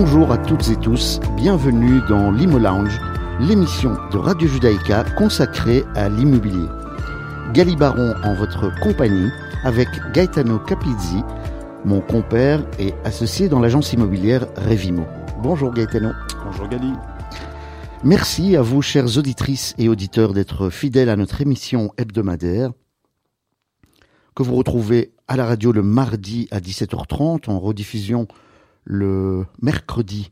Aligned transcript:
Bonjour 0.00 0.30
à 0.30 0.38
toutes 0.38 0.68
et 0.68 0.76
tous, 0.76 1.18
bienvenue 1.36 2.00
dans 2.08 2.30
l'Imo 2.30 2.60
Lounge, 2.60 3.00
l'émission 3.40 3.96
de 4.12 4.16
Radio 4.16 4.46
Judaïka 4.46 5.02
consacrée 5.16 5.82
à 5.96 6.08
l'immobilier. 6.08 6.68
Gali 7.52 7.74
Baron 7.74 8.14
en 8.22 8.32
votre 8.36 8.72
compagnie 8.78 9.28
avec 9.64 9.88
Gaetano 10.14 10.60
Capizzi, 10.60 11.24
mon 11.84 12.00
compère 12.00 12.64
et 12.78 12.94
associé 13.02 13.48
dans 13.48 13.58
l'agence 13.58 13.92
immobilière 13.92 14.46
Revimo. 14.54 15.04
Bonjour 15.42 15.74
Gaetano. 15.74 16.12
Bonjour 16.44 16.68
Gali. 16.68 16.92
Merci 18.04 18.54
à 18.54 18.62
vous, 18.62 18.82
chères 18.82 19.18
auditrices 19.18 19.74
et 19.78 19.88
auditeurs, 19.88 20.32
d'être 20.32 20.70
fidèles 20.70 21.08
à 21.08 21.16
notre 21.16 21.40
émission 21.40 21.92
hebdomadaire 21.98 22.70
que 24.36 24.44
vous 24.44 24.54
retrouvez 24.54 25.10
à 25.26 25.36
la 25.36 25.44
radio 25.44 25.72
le 25.72 25.82
mardi 25.82 26.46
à 26.52 26.60
17h30, 26.60 27.50
en 27.50 27.58
rediffusion 27.58 28.28
le 28.88 29.44
mercredi 29.60 30.30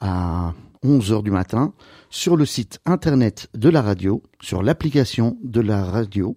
à 0.00 0.54
11h 0.82 1.22
du 1.22 1.30
matin, 1.30 1.74
sur 2.08 2.34
le 2.36 2.46
site 2.46 2.80
internet 2.86 3.48
de 3.54 3.68
la 3.68 3.82
radio, 3.82 4.22
sur 4.40 4.62
l'application 4.62 5.36
de 5.44 5.60
la 5.60 5.84
radio. 5.84 6.34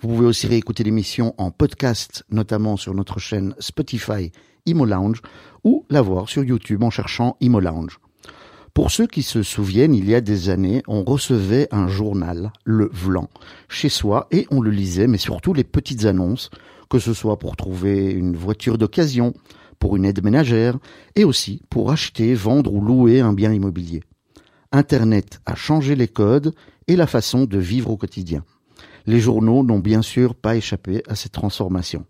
Vous 0.00 0.08
pouvez 0.08 0.26
aussi 0.26 0.46
réécouter 0.46 0.84
l'émission 0.84 1.34
en 1.38 1.50
podcast, 1.50 2.24
notamment 2.30 2.76
sur 2.76 2.94
notre 2.94 3.18
chaîne 3.18 3.54
Spotify 3.58 4.32
Imo 4.66 4.84
Lounge, 4.84 5.22
ou 5.64 5.86
la 5.88 6.02
voir 6.02 6.28
sur 6.28 6.44
YouTube 6.44 6.82
en 6.82 6.90
cherchant 6.90 7.38
Imo 7.40 7.58
Lounge. 7.58 7.98
Pour 8.74 8.90
ceux 8.90 9.06
qui 9.06 9.22
se 9.22 9.42
souviennent, 9.42 9.94
il 9.94 10.08
y 10.08 10.14
a 10.14 10.20
des 10.20 10.50
années, 10.50 10.82
on 10.86 11.04
recevait 11.04 11.68
un 11.72 11.88
journal, 11.88 12.52
le 12.64 12.90
Vlan, 12.92 13.30
chez 13.70 13.88
soi 13.88 14.28
et 14.30 14.46
on 14.50 14.60
le 14.60 14.70
lisait, 14.70 15.06
mais 15.06 15.18
surtout 15.18 15.54
les 15.54 15.64
petites 15.64 16.04
annonces, 16.04 16.50
que 16.90 16.98
ce 16.98 17.14
soit 17.14 17.38
pour 17.38 17.56
trouver 17.56 18.10
une 18.10 18.36
voiture 18.36 18.76
d'occasion, 18.76 19.32
pour 19.80 19.96
une 19.96 20.04
aide 20.04 20.22
ménagère, 20.22 20.78
et 21.16 21.24
aussi 21.24 21.62
pour 21.68 21.90
acheter, 21.90 22.34
vendre 22.34 22.72
ou 22.72 22.80
louer 22.80 23.18
un 23.20 23.32
bien 23.32 23.52
immobilier. 23.52 24.04
Internet 24.70 25.40
a 25.46 25.56
changé 25.56 25.96
les 25.96 26.06
codes 26.06 26.54
et 26.86 26.94
la 26.94 27.08
façon 27.08 27.44
de 27.46 27.58
vivre 27.58 27.90
au 27.90 27.96
quotidien. 27.96 28.44
Les 29.06 29.18
journaux 29.18 29.64
n'ont 29.64 29.80
bien 29.80 30.02
sûr 30.02 30.36
pas 30.36 30.54
échappé 30.54 31.02
à 31.08 31.16
cette 31.16 31.32
transformation. 31.32 32.04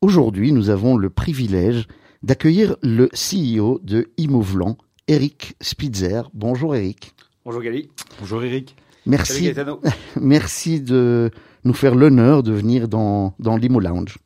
Aujourd'hui, 0.00 0.50
nous 0.50 0.70
avons 0.70 0.96
le 0.96 1.10
privilège 1.10 1.86
d'accueillir 2.22 2.76
le 2.82 3.08
CEO 3.12 3.78
de 3.84 4.10
Imovlan, 4.16 4.76
Eric 5.06 5.54
Spitzer. 5.60 6.22
Bonjour 6.32 6.74
Eric. 6.74 7.14
Bonjour 7.44 7.62
Gali. 7.62 7.90
Bonjour 8.18 8.42
Eric. 8.42 8.74
Merci, 9.06 9.52
merci 10.20 10.80
de 10.80 11.30
nous 11.64 11.74
faire 11.74 11.94
l'honneur 11.94 12.42
de 12.42 12.52
venir 12.52 12.88
dans, 12.88 13.34
dans 13.38 13.56
l'Imo 13.56 13.78
Lounge. 13.78 14.18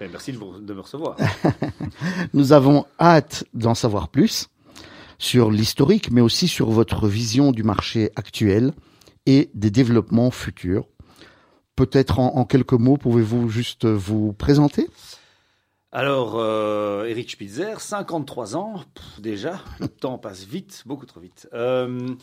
Eh, 0.00 0.08
merci 0.08 0.32
de, 0.32 0.38
de 0.38 0.74
me 0.74 0.80
recevoir. 0.80 1.16
nous 2.32 2.52
avons 2.52 2.86
hâte 3.00 3.44
d'en 3.54 3.74
savoir 3.74 4.08
plus 4.08 4.48
sur 5.18 5.50
l'historique, 5.50 6.10
mais 6.10 6.20
aussi 6.20 6.46
sur 6.46 6.70
votre 6.70 7.08
vision 7.08 7.50
du 7.50 7.64
marché 7.64 8.10
actuel 8.16 8.72
et 9.26 9.50
des 9.54 9.70
développements 9.70 10.30
futurs. 10.30 10.86
Peut-être 11.74 12.18
en, 12.18 12.36
en 12.36 12.44
quelques 12.44 12.72
mots, 12.72 12.96
pouvez-vous 12.96 13.48
juste 13.48 13.86
vous 13.86 14.32
présenter? 14.32 14.88
Alors, 15.90 16.34
euh, 16.36 17.04
Eric 17.06 17.30
Spitzer, 17.30 17.80
53 17.80 18.56
ans, 18.56 18.84
pff, 18.94 19.20
déjà, 19.20 19.60
le 19.80 19.88
temps 19.88 20.18
passe 20.18 20.44
vite, 20.44 20.82
beaucoup 20.86 21.06
trop 21.06 21.20
vite. 21.20 21.48
Euh, 21.54 22.14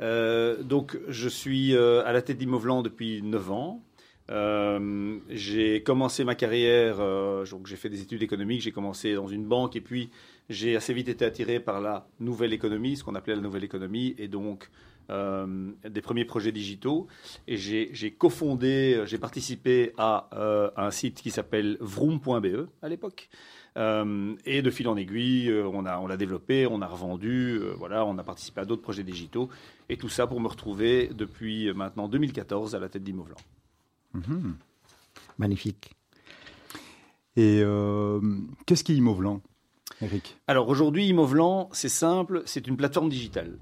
euh, 0.00 0.62
donc, 0.62 0.98
je 1.08 1.28
suis 1.28 1.74
euh, 1.74 2.04
à 2.06 2.12
la 2.12 2.22
tête 2.22 2.38
d'Immovlan 2.38 2.82
depuis 2.82 3.20
9 3.22 3.50
ans. 3.50 3.82
Euh, 4.30 5.18
j'ai 5.30 5.82
commencé 5.82 6.24
ma 6.24 6.34
carrière, 6.34 6.96
euh, 7.00 7.46
donc 7.46 7.66
j'ai 7.66 7.76
fait 7.76 7.88
des 7.88 8.02
études 8.02 8.22
économiques, 8.22 8.60
j'ai 8.60 8.72
commencé 8.72 9.14
dans 9.14 9.26
une 9.26 9.46
banque 9.46 9.74
et 9.74 9.80
puis 9.80 10.10
j'ai 10.50 10.76
assez 10.76 10.92
vite 10.92 11.08
été 11.08 11.24
attiré 11.24 11.60
par 11.60 11.80
la 11.80 12.06
nouvelle 12.20 12.52
économie, 12.52 12.96
ce 12.96 13.04
qu'on 13.04 13.14
appelait 13.14 13.36
la 13.36 13.40
nouvelle 13.40 13.64
économie, 13.64 14.14
et 14.18 14.28
donc 14.28 14.70
euh, 15.08 15.70
des 15.88 16.02
premiers 16.02 16.26
projets 16.26 16.52
digitaux. 16.52 17.06
Et 17.46 17.56
j'ai 17.56 18.14
cofondé, 18.18 19.02
j'ai 19.06 19.18
participé 19.18 19.92
à, 19.96 20.28
un 20.76 20.90
site 20.90 21.22
qui 21.22 21.30
s'appelle 21.30 21.78
vroom.be 21.80 22.68
à 22.82 22.88
l'époque. 22.88 23.30
Et 23.76 24.62
de 24.62 24.70
fil 24.70 24.88
en 24.88 24.96
aiguille, 24.96 25.52
on 25.52 25.82
l'a 25.82 26.16
développé, 26.16 26.66
on 26.66 26.82
a 26.82 26.86
revendu, 26.86 27.60
voilà, 27.76 28.04
on 28.04 28.18
a 28.18 28.24
participé 28.24 28.60
à 28.60 28.64
d'autres 28.64 28.82
projets 28.82 29.04
digitaux. 29.04 29.48
Et 29.88 29.96
tout 29.96 30.08
ça 30.08 30.26
pour 30.26 30.40
me 30.40 30.48
retrouver 30.48 31.10
depuis 31.14 31.72
maintenant 31.72 32.08
2014 32.08 32.74
à 32.74 32.80
la 32.80 32.88
tête 32.88 33.04
d'Immovlan. 33.04 33.36
Mmh. 34.14 34.52
Magnifique. 35.38 35.94
Et 37.36 37.60
euh, 37.62 38.20
qu'est-ce 38.66 38.82
qui 38.82 38.92
est 38.92 39.02
Eric? 40.00 40.36
Alors 40.46 40.68
aujourd'hui, 40.68 41.06
Immovlan, 41.06 41.68
c'est 41.72 41.88
simple, 41.88 42.42
c'est 42.46 42.66
une 42.66 42.76
plateforme 42.76 43.08
digitale. 43.08 43.58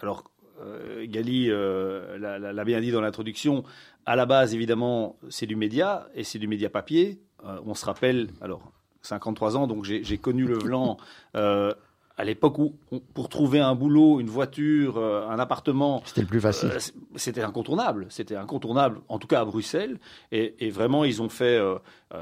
Alors, 0.00 0.24
euh, 0.60 1.06
Gali 1.06 1.50
euh, 1.50 2.18
l'a 2.18 2.64
bien 2.64 2.80
dit 2.80 2.90
dans 2.90 3.00
l'introduction, 3.00 3.64
à 4.06 4.16
la 4.16 4.26
base, 4.26 4.54
évidemment, 4.54 5.16
c'est 5.28 5.46
du 5.46 5.56
média, 5.56 6.08
et 6.14 6.24
c'est 6.24 6.38
du 6.38 6.48
média 6.48 6.70
papier. 6.70 7.20
Euh, 7.44 7.60
on 7.64 7.74
se 7.74 7.84
rappelle, 7.86 8.28
alors, 8.40 8.72
53 9.02 9.56
ans, 9.56 9.66
donc 9.66 9.84
j'ai 9.84 10.18
connu 10.18 10.44
le 10.44 10.58
Vlan 10.58 10.98
euh, 11.34 11.72
à 12.20 12.24
l'époque 12.24 12.58
où, 12.58 12.74
on, 12.92 13.00
pour 13.00 13.28
trouver 13.28 13.60
un 13.60 13.74
boulot, 13.74 14.20
une 14.20 14.28
voiture, 14.28 14.98
euh, 14.98 15.26
un 15.28 15.38
appartement, 15.38 16.02
C'était 16.04 16.20
le 16.20 16.26
plus 16.26 16.40
facile. 16.40 16.70
euh, 16.72 16.78
c'était 17.16 17.42
incontournable. 17.42 18.06
C'était 18.10 18.36
incontournable, 18.36 19.00
en 19.08 19.18
tout 19.18 19.26
cas 19.26 19.40
à 19.40 19.44
Bruxelles. 19.44 19.98
Et, 20.30 20.54
et 20.66 20.70
vraiment, 20.70 21.04
ils 21.04 21.22
ont 21.22 21.28
fait, 21.30 21.56
euh, 21.58 21.76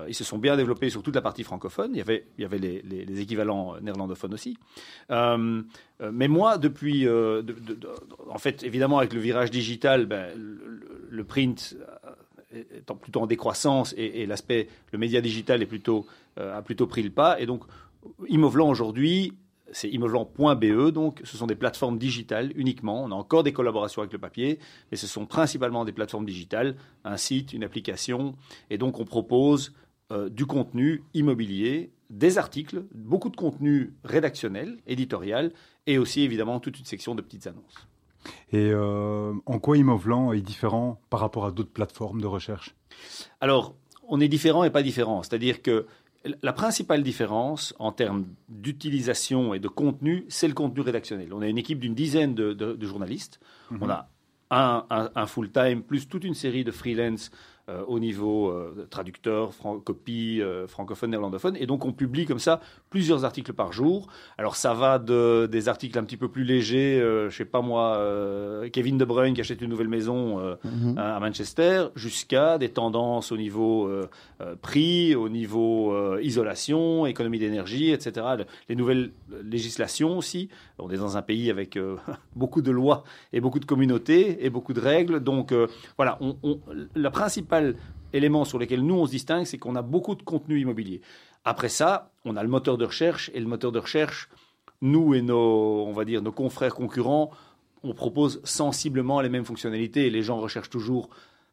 ils 0.07 0.15
se 0.15 0.23
sont 0.25 0.39
bien 0.39 0.57
développés 0.57 0.89
sur 0.91 1.03
toute 1.03 1.15
la 1.17 1.21
partie 1.23 1.43
francophone. 1.43 1.91
Il 1.95 1.99
y 1.99 2.01
avait, 2.01 2.27
il 2.39 2.43
y 2.43 2.45
avait 2.45 2.59
les, 2.59 2.83
les- 2.83 3.05
les 3.05 3.21
équivalents 3.21 3.75
néerlandophones 3.81 4.35
aussi. 4.35 4.57
Mais 5.11 6.29
moi, 6.29 6.59
depuis, 6.59 7.05
de- 7.05 7.43
de- 7.43 7.75
de- 7.75 7.89
en 8.31 8.39
fait, 8.39 8.63
évidemment, 8.63 8.99
avec 8.99 9.13
le 9.13 9.21
virage 9.21 9.51
digital, 9.51 10.07
ben, 10.07 10.29
le, 10.37 10.81
le 11.11 11.25
print 11.25 11.77
étant 12.73 12.95
plutôt 12.97 13.21
en 13.21 13.27
décroissance 13.27 13.95
et, 13.99 14.23
et 14.23 14.27
l'aspect, 14.27 14.69
le 14.93 14.99
média 14.99 15.21
digital 15.21 15.61
est 15.63 15.67
plutôt, 15.67 16.07
a 16.37 16.63
plutôt 16.63 16.87
pris 16.87 17.03
le 17.03 17.11
pas. 17.11 17.41
Et 17.41 17.47
donc, 17.47 17.65
Immovlan 18.29 18.69
aujourd'hui, 18.69 19.33
c'est 19.73 19.89
immovlan.be, 19.89 20.91
donc 20.91 21.21
ce 21.25 21.37
sont 21.37 21.47
des 21.47 21.55
plateformes 21.55 21.99
digitales 21.99 22.53
uniquement. 22.57 23.05
On 23.05 23.11
a 23.11 23.15
encore 23.15 23.43
des 23.43 23.53
collaborations 23.53 24.03
avec 24.03 24.13
le 24.13 24.19
papier, 24.19 24.59
mais 24.91 24.97
ce 24.97 25.07
sont 25.07 25.27
principalement 25.27 25.85
des 25.85 25.93
plateformes 25.93 26.27
digitales, 26.27 26.77
un 27.05 27.17
site, 27.17 27.53
une 27.53 27.65
application. 27.65 28.35
Et 28.71 28.79
donc, 28.79 29.01
on 29.01 29.05
propose 29.05 29.75
euh, 30.11 30.29
du 30.29 30.47
contenu 30.47 31.03
immobilier, 31.15 31.91
des 32.11 32.39
articles, 32.39 32.85
beaucoup 32.95 33.29
de 33.29 33.37
contenu 33.37 33.93
rédactionnel, 34.05 34.79
éditorial, 34.87 35.53
et 35.87 35.99
aussi 35.99 36.23
évidemment 36.23 36.61
toute 36.61 36.79
une 36.79 36.87
section 36.87 37.15
de 37.15 37.23
petites 37.23 37.47
annonces. 37.47 37.87
Et 38.53 38.71
euh, 38.73 39.35
en 39.47 39.59
quoi 39.59 39.77
Immovlan 39.77 40.33
est 40.33 40.41
différent 40.41 41.01
par 41.11 41.21
rapport 41.21 41.45
à 41.45 41.51
d'autres 41.51 41.73
plateformes 41.73 42.21
de 42.21 42.27
recherche? 42.27 42.75
Alors, 43.41 43.75
on 44.09 44.21
est 44.21 44.29
différent 44.29 44.65
et 44.65 44.71
pas 44.71 44.83
différent. 44.83 45.23
C'est-à-dire 45.23 45.63
que 45.63 45.87
la 46.43 46.53
principale 46.53 47.03
différence 47.03 47.75
en 47.79 47.93
termes 47.93 48.27
d'utilisation 48.49 49.55
et 49.55 49.59
de 49.61 49.69
contenu, 49.69 50.25
c'est 50.29 50.49
le 50.49 50.55
contenu 50.55 50.81
rédactionnel. 50.83 51.33
On 51.33 51.41
a 51.43 51.49
une 51.49 51.59
équipe 51.59 51.79
d'une 51.79 51.95
dizaine 51.95 52.35
de, 52.35 52.53
de- 52.53 52.75
de 52.75 52.87
journalistes. 52.87 53.41
Mhm. 53.71 53.79
On 53.83 53.89
a 53.91 54.09
un, 54.51 54.85
un- 54.91 55.11
un 55.15 55.27
full-time 55.27 55.83
plus 55.83 56.09
toute 56.09 56.25
une 56.25 56.35
série 56.35 56.65
de 56.65 56.71
freelance 56.71 57.31
euh, 57.69 57.83
au 57.87 57.99
niveau 57.99 58.49
euh, 58.49 58.87
traducteur, 58.91 59.53
fran- 59.55 59.79
copie, 59.79 60.41
euh, 60.41 60.67
francophone, 60.67 61.11
néerlandophone. 61.11 61.57
Et 61.59 61.67
donc, 61.67 61.85
on 61.85 61.93
publie 61.93 62.25
comme 62.27 62.39
ça 62.39 62.61
plusieurs 62.91 63.25
articles 63.25 63.53
par 63.53 63.73
jour. 63.73 64.09
Alors, 64.39 64.57
ça 64.57 64.75
va 64.75 64.99
de, 64.99 65.47
des 65.47 65.69
articles 65.69 65.99
un 65.99 66.05
petit 66.05 66.17
peu 66.17 66.29
plus 66.29 66.45
légers, 66.45 67.01
euh, 67.01 67.29
je 67.31 67.37
sais 67.37 67.45
pas 67.45 67.61
moi, 67.61 67.97
euh, 67.97 68.69
Kevin 68.71 68.97
De 68.99 69.05
Bruyne 69.05 69.35
qui 69.35 69.41
achète 69.41 69.61
une 69.61 69.71
nouvelle 69.71 69.89
maison 69.89 70.39
Mhm. 70.65 70.97
à 70.99 71.17
à 71.17 71.21
Manchester, 71.21 71.87
jusqu'à 71.97 72.59
des 72.59 72.69
tendances 72.69 73.33
au 73.33 73.37
niveau 73.37 73.91
prix, 74.63 75.15
au 75.15 75.29
niveau 75.29 76.19
isolation, 76.21 77.07
économie 77.07 77.39
d'énergie, 77.39 77.91
etc. 77.91 78.27
Le- 78.39 78.45
Les 78.69 78.77
nouvelles 78.77 79.11
législations 79.43 80.17
aussi. 80.19 80.49
On 80.79 80.91
est 80.91 80.97
dans 80.97 81.17
un 81.17 81.23
pays 81.23 81.51
avec 81.51 81.79
beaucoup 82.37 82.63
de 82.63 82.71
lois 82.71 83.05
et 83.33 83.41
beaucoup 83.41 83.59
de 83.59 83.65
communautés 83.65 84.45
et 84.45 84.51
beaucoup 84.51 84.73
de 84.73 84.81
règles. 84.81 85.21
Donc 85.21 85.53
voilà, 85.97 86.19
on, 86.21 86.37
on- 86.43 86.61
le 86.95 87.09
élément 88.13 88.45
sur 88.45 88.59
lequel 88.59 88.83
nous 88.83 88.95
on 88.95 89.07
se 89.07 89.11
distingue, 89.11 89.45
c'est 89.45 89.59
qu'on 89.59 89.77
a 89.77 89.83
beaucoup 89.83 90.15
de 90.15 90.23
contenu 90.23 90.61
immobilier. 90.61 91.01
Après 91.45 91.69
ça, 91.69 92.11
on 92.25 92.37
a 92.37 92.43
le 92.43 92.49
moteur 92.49 92.79
de 92.79 92.85
recherche 92.85 93.31
et 93.35 93.41
le 93.41 93.47
moteur 93.47 93.73
de 93.73 93.79
recherche, 93.79 94.29
nous 94.81 95.15
et 95.15 95.23
nos, 95.23 95.85
on 95.87 95.93
va 95.93 96.05
dire, 96.05 96.23
nos 96.23 96.33
confrères 96.33 96.75
concurrents, 96.75 97.31
on 97.83 97.95
propose 97.95 98.41
sensiblement 98.45 99.21
les 99.21 99.29
mêmes 99.29 99.45
fonctionnalités 99.45 100.07
et 100.07 100.11
les 100.11 100.23
gens 100.23 100.39
recherchent 100.39 100.71
toujours 100.71 101.11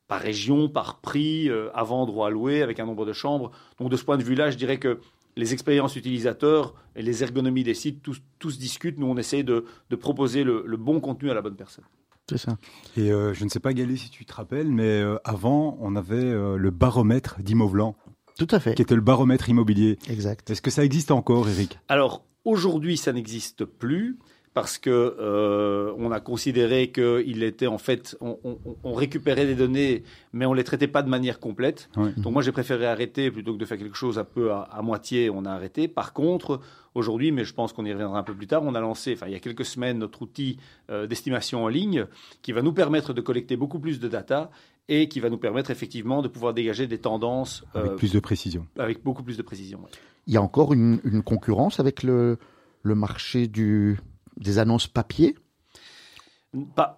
par 0.07 0.21
région, 0.21 0.69
par 0.69 0.99
prix, 0.99 1.49
euh, 1.49 1.69
à 1.73 1.83
vendre 1.83 2.15
ou 2.15 2.23
à 2.23 2.29
louer, 2.29 2.61
avec 2.61 2.79
un 2.79 2.85
nombre 2.85 3.05
de 3.05 3.13
chambres. 3.13 3.51
Donc 3.79 3.89
de 3.89 3.97
ce 3.97 4.03
point 4.03 4.17
de 4.17 4.23
vue-là, 4.23 4.51
je 4.51 4.57
dirais 4.57 4.77
que 4.77 4.99
les 5.35 5.53
expériences 5.53 5.95
utilisateurs 5.95 6.75
et 6.95 7.01
les 7.01 7.23
ergonomies 7.23 7.63
des 7.63 7.73
sites, 7.73 8.01
tous, 8.39 8.57
discutent. 8.57 8.97
Nous, 8.97 9.07
on 9.07 9.17
essaie 9.17 9.43
de, 9.43 9.65
proposer 9.99 10.43
le 10.43 10.77
bon 10.77 10.99
contenu 11.01 11.29
à 11.29 11.33
la 11.33 11.41
bonne 11.41 11.55
personne. 11.55 11.83
C'est 12.29 12.37
ça. 12.37 12.57
Et 12.97 13.11
euh, 13.11 13.33
je 13.33 13.43
ne 13.43 13.49
sais 13.49 13.59
pas, 13.59 13.73
Gali, 13.73 13.97
si 13.97 14.09
tu 14.09 14.25
te 14.25 14.33
rappelles, 14.33 14.71
mais 14.71 14.83
euh, 15.01 15.17
avant, 15.23 15.77
on 15.79 15.95
avait 15.95 16.15
euh, 16.15 16.57
le 16.57 16.71
baromètre 16.71 17.39
d'Immovlan, 17.41 17.95
Tout 18.37 18.47
à 18.51 18.59
fait. 18.59 18.73
qui 18.75 18.81
était 18.81 18.95
le 18.95 19.01
baromètre 19.01 19.49
immobilier. 19.49 19.99
Exact. 20.09 20.49
Est-ce 20.49 20.61
que 20.61 20.71
ça 20.71 20.83
existe 20.83 21.11
encore, 21.11 21.47
Eric? 21.47 21.79
Alors, 21.87 22.23
Aujourd'hui, 22.45 22.95
ça 22.95 23.11
n'existe 23.11 23.65
plus 23.65 24.19
parce 24.55 24.77
que 24.77 24.89
euh, 25.19 25.93
on 25.97 26.11
a 26.11 26.21
considéré 26.21 26.89
qu'il 26.89 27.43
était 27.43 27.67
en 27.67 27.77
fait, 27.77 28.15
on, 28.21 28.39
on, 28.45 28.57
on, 28.85 28.93
récupérait 28.93 29.45
des 29.45 29.53
données, 29.53 30.03
mais 30.31 30.45
on 30.45 30.53
les 30.53 30.63
traitait 30.63 30.87
pas 30.87 31.03
de 31.03 31.09
manière 31.09 31.41
complète. 31.41 31.89
Donc 32.15 32.31
moi 32.31 32.41
j'ai 32.41 32.53
préféré 32.53 32.85
arrêter 32.87 33.29
plutôt 33.31 33.53
que 33.53 33.57
de 33.59 33.65
faire 33.65 33.77
quelque 33.77 33.97
chose 33.97 34.17
un 34.17 34.23
peu 34.23 34.53
à, 34.53 34.61
à 34.61 34.81
moitié. 34.81 35.29
On 35.29 35.43
a 35.43 35.51
arrêté. 35.51 35.89
Par 35.89 36.13
contre, 36.13 36.61
aujourd'hui, 36.95 37.33
mais 37.33 37.43
je 37.43 37.53
pense 37.53 37.73
qu'on 37.73 37.83
y 37.85 37.91
reviendra 37.91 38.17
un 38.17 38.23
peu 38.23 38.33
plus 38.33 38.47
tard, 38.47 38.63
on 38.63 38.75
a 38.75 38.79
lancé, 38.79 39.11
enfin 39.13 39.27
il 39.27 39.33
y 39.33 39.35
a 39.35 39.39
quelques 39.41 39.65
semaines, 39.65 39.97
notre 39.97 40.21
outil 40.21 40.57
euh, 40.89 41.05
d'estimation 41.05 41.65
en 41.65 41.67
ligne 41.67 42.05
qui 42.41 42.53
va 42.53 42.61
nous 42.61 42.71
permettre 42.71 43.11
de 43.11 43.19
collecter 43.19 43.57
beaucoup 43.57 43.79
plus 43.79 43.99
de 43.99 44.07
data 44.07 44.51
et 44.87 45.09
qui 45.09 45.19
va 45.19 45.29
nous 45.29 45.37
permettre 45.37 45.69
effectivement 45.69 46.21
de 46.21 46.29
pouvoir 46.29 46.53
dégager 46.53 46.87
des 46.87 46.99
tendances 46.99 47.65
Avec 47.73 47.91
euh, 47.91 47.95
plus 47.97 48.13
de 48.13 48.19
précision. 48.21 48.65
avec 48.79 49.03
beaucoup 49.03 49.21
plus 49.23 49.35
de 49.35 49.41
précision. 49.41 49.79
ouais. 49.79 49.91
Il 50.27 50.33
y 50.33 50.37
a 50.37 50.41
encore 50.41 50.71
une, 50.73 51.01
une 51.03 51.23
concurrence 51.23 51.81
avec 51.81 52.03
le, 52.03 52.37
le 52.83 52.95
marché 52.95 53.47
du, 53.47 53.99
des 54.37 54.57
annonces 54.57 54.87
papier 54.87 55.35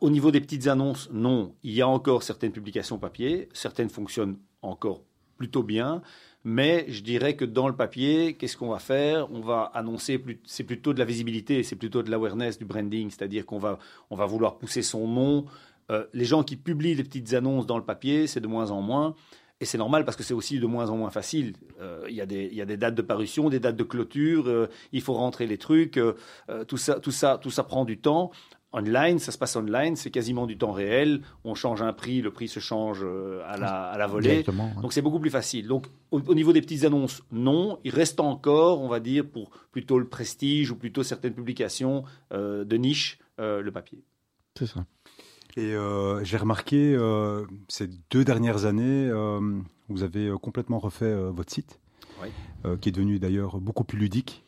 au 0.02 0.10
niveau 0.10 0.32
des 0.32 0.42
petites 0.42 0.68
annonces, 0.68 1.10
non. 1.12 1.56
Il 1.64 1.74
y 1.74 1.82
a 1.82 1.88
encore 1.88 2.24
certaines 2.24 2.52
publications 2.52 3.00
papier, 3.00 3.50
certaines 3.54 3.90
fonctionnent 3.90 4.38
encore 4.62 5.02
plutôt 5.38 5.64
bien, 5.64 6.02
mais 6.44 6.86
je 6.90 7.02
dirais 7.02 7.36
que 7.36 7.46
dans 7.46 7.68
le 7.68 7.76
papier, 7.76 8.36
qu'est-ce 8.36 8.58
qu'on 8.58 8.70
va 8.70 8.80
faire? 8.80 9.32
On 9.32 9.42
va 9.42 9.64
annoncer, 9.74 10.18
plus- 10.18 10.42
c'est 10.46 10.64
plutôt 10.64 10.94
de 10.94 11.00
la 11.00 11.06
visibilité, 11.06 11.64
c'est 11.64 11.76
plutôt 11.76 12.04
de 12.04 12.10
l'awareness, 12.10 12.58
du 12.58 12.66
branding, 12.66 13.10
c'est-à-dire 13.10 13.46
qu'on 13.46 13.60
va, 13.60 13.80
on 14.10 14.16
va 14.16 14.26
vouloir 14.26 14.58
pousser 14.58 14.82
son 14.82 15.08
nom. 15.08 15.46
Euh, 15.90 16.06
les 16.14 16.26
gens 16.26 16.44
qui 16.44 16.56
publient 16.56 16.96
des 16.96 17.04
petites 17.04 17.34
annonces 17.34 17.66
dans 17.66 17.78
le 17.78 17.84
papier, 17.84 18.28
c'est 18.28 18.42
de 18.42 18.48
moins 18.48 18.72
en 18.72 18.82
moins. 18.82 19.16
Et 19.60 19.66
c'est 19.66 19.78
normal 19.80 20.06
parce 20.06 20.16
que 20.16 20.22
c'est 20.24 20.36
aussi 20.36 20.60
de 20.60 20.68
moins 20.68 20.90
en 20.92 20.98
moins 20.98 21.10
facile. 21.10 21.54
Euh, 21.82 22.06
Il 22.10 22.16
y, 22.16 22.22
a 22.22 22.26
des- 22.28 22.48
il 22.52 22.54
y 22.56 22.62
a 22.62 22.66
des 22.66 22.78
dates 22.78 22.94
de 22.96 23.02
parution, 23.02 23.50
des 23.50 23.60
dates 23.60 23.76
de 23.76 23.84
clôture, 23.84 24.48
euh, 24.48 24.68
il 24.92 25.02
faut 25.02 25.14
rentrer 25.14 25.48
les 25.48 25.58
trucs, 25.58 25.98
euh, 25.98 26.14
tout, 26.68 26.78
ça, 26.78 27.00
tout, 27.00 27.12
ça, 27.12 27.40
tout 27.42 27.50
ça 27.50 27.64
prend 27.64 27.84
du 27.84 27.98
temps. 27.98 28.30
Online, 28.74 29.18
ça 29.18 29.32
se 29.32 29.38
passe 29.38 29.56
online, 29.56 29.96
c'est 29.96 30.12
quasiment 30.12 30.46
du 30.46 30.58
temps 30.58 30.74
réel. 30.74 31.22
On 31.44 31.56
change 31.56 31.82
un 31.82 31.94
prix, 31.94 32.22
le 32.22 32.30
prix 32.32 32.48
se 32.50 32.60
change 32.60 33.02
à 33.04 33.58
la, 33.58 33.86
à 33.86 33.98
la 33.98 34.06
volée. 34.08 34.30
ouais. 34.76 34.82
Donc 34.82 34.94
c'est 34.94 35.02
beaucoup 35.02 35.20
plus 35.20 35.30
facile. 35.32 35.68
Donc 35.68 35.88
au, 36.12 36.20
au 36.20 36.36
niveau 36.36 36.54
des 36.54 36.62
petites 36.62 36.84
annonces, 36.84 37.24
non. 37.32 37.80
Il 37.84 37.92
reste 37.96 38.20
encore, 38.20 38.82
on 38.82 38.90
va 38.90 39.00
dire, 39.00 39.26
pour 39.26 39.50
plutôt 39.72 39.98
le 39.98 40.08
prestige 40.08 40.70
ou 40.70 40.76
plutôt 40.76 41.02
certaines 41.02 41.34
publications 41.34 42.04
de 42.32 42.76
niche, 42.78 43.18
le 43.40 43.70
papier. 43.72 44.04
C'est 44.60 44.68
ça. 44.68 44.86
Et 45.58 45.74
euh, 45.74 46.24
j'ai 46.24 46.38
remarqué 46.38 46.94
euh, 46.96 47.44
ces 47.68 47.90
deux 48.12 48.24
dernières 48.24 48.66
années, 48.66 49.10
euh, 49.10 49.40
vous 49.90 50.04
avez 50.04 50.32
complètement 50.40 50.78
refait 50.78 51.16
votre 51.32 51.52
site, 51.52 51.80
Oui. 52.22 52.30
qui 52.80 52.90
est 52.90 52.92
devenu 52.92 53.18
d'ailleurs 53.18 53.58
beaucoup 53.60 53.84
plus 53.84 53.98
ludique 53.98 54.44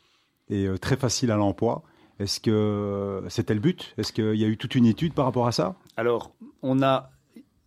et 0.50 0.68
très 0.80 0.98
facile 0.98 1.32
à 1.32 1.36
l'emploi. 1.36 1.82
Est-ce 2.20 2.40
que 2.40 3.24
c'était 3.28 3.56
le 3.56 3.60
but? 3.60 3.96
Est-ce 3.98 4.14
qu'il 4.14 4.36
y 4.36 4.44
a 4.44 4.48
eu 4.48 4.58
toute 4.58 4.76
une 4.76 4.86
étude 4.86 5.14
par 5.14 5.26
rapport 5.26 5.48
à 5.48 5.52
ça? 5.52 5.76
Alors, 5.98 6.32
on 6.62 6.84
a 6.84 7.10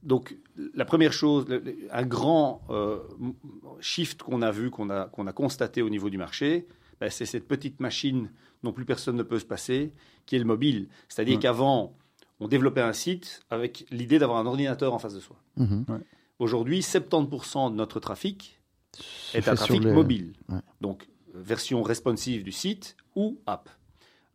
donc 0.04 0.36
la 0.74 0.84
première 0.84 1.12
chose, 1.12 1.46
un 1.90 2.02
grand 2.04 2.60
shift 3.80 4.22
qu'on 4.22 4.42
a 4.42 4.52
vu, 4.52 4.70
qu'on 4.70 4.88
a, 4.90 5.06
qu'on 5.06 5.26
a 5.26 5.32
constaté 5.32 5.82
au 5.82 5.88
niveau 5.90 6.10
du 6.10 6.18
marché, 6.18 6.66
ben, 7.00 7.10
c'est 7.10 7.26
cette 7.26 7.48
petite 7.48 7.80
machine 7.80 8.30
dont 8.62 8.72
plus 8.72 8.84
personne 8.84 9.16
ne 9.16 9.24
peut 9.24 9.40
se 9.40 9.44
passer, 9.44 9.90
qui 10.26 10.36
est 10.36 10.38
le 10.38 10.44
mobile. 10.44 10.88
C'est-à-dire 11.08 11.36
Ouais. 11.36 11.42
qu'avant, 11.42 11.96
on 12.40 12.49
développait 12.49 12.81
un 12.81 12.93
site 12.93 13.40
avec 13.50 13.87
l'idée 13.90 14.19
d'avoir 14.19 14.38
un 14.38 14.46
ordinateur 14.46 14.94
en 14.94 14.99
face 14.99 15.14
de 15.14 15.20
soi. 15.20 15.37
Mhm. 15.56 15.84
Aujourd'hui, 16.38 16.81
70% 16.82 17.70
de 17.70 17.76
notre 17.76 18.00
trafic 18.00 18.61
est 19.34 19.49
un 19.49 19.55
trafic 19.55 19.82
les- 19.84 19.93
mobile. 19.93 20.32
Ouais. 20.49 20.58
Donc, 20.81 21.08
version 21.34 21.82
responsive 21.82 22.43
du 22.44 22.52
site 22.52 22.96
ou 23.14 23.38
app. 23.46 23.69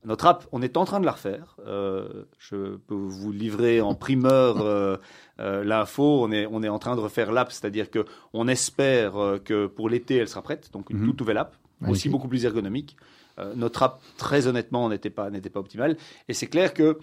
Notre 0.05 0.25
app, 0.27 0.47
on 0.53 0.61
est 0.61 0.77
en 0.77 0.85
train 0.85 0.99
de 1.01 1.05
la 1.05 1.11
refaire. 1.11 1.57
Euh, 1.67 2.23
je 2.39 2.77
peux 2.77 2.95
vous 2.95 3.31
livrer 3.31 3.81
en 3.81 3.93
primeur 4.05 4.61
euh, 4.61 4.97
euh, 5.39 5.63
l'info. 5.65 6.23
On 6.23 6.31
est, 6.31 6.45
on 6.49 6.63
est 6.63 6.69
en 6.69 6.79
train 6.79 6.95
de 6.95 7.01
refaire 7.01 7.31
l'app, 7.31 7.51
c'est-à-dire 7.51 7.89
que 7.91 8.05
on 8.31 8.47
espère 8.47 9.13
que 9.43 9.67
pour 9.67 9.89
l'été, 9.89 10.15
elle 10.15 10.29
sera 10.29 10.41
prête. 10.41 10.71
Donc, 10.71 10.89
une 10.91 10.99
Mhm. 10.99 11.07
toute 11.07 11.19
nouvelle 11.19 11.37
app, 11.39 11.55
aussi 11.87 12.07
beaucoup 12.09 12.27
plus 12.29 12.45
ergonomique. 12.45 12.95
Euh, 13.39 13.53
notre 13.55 13.83
app, 13.83 14.01
très 14.17 14.47
honnêtement, 14.47 14.89
n'était 14.89 15.11
pas, 15.11 15.29
n'était 15.29 15.49
pas 15.51 15.59
optimale. 15.59 15.95
Et 16.27 16.33
c'est 16.33 16.47
clair 16.47 16.73
que 16.73 16.83
euh, 16.83 16.95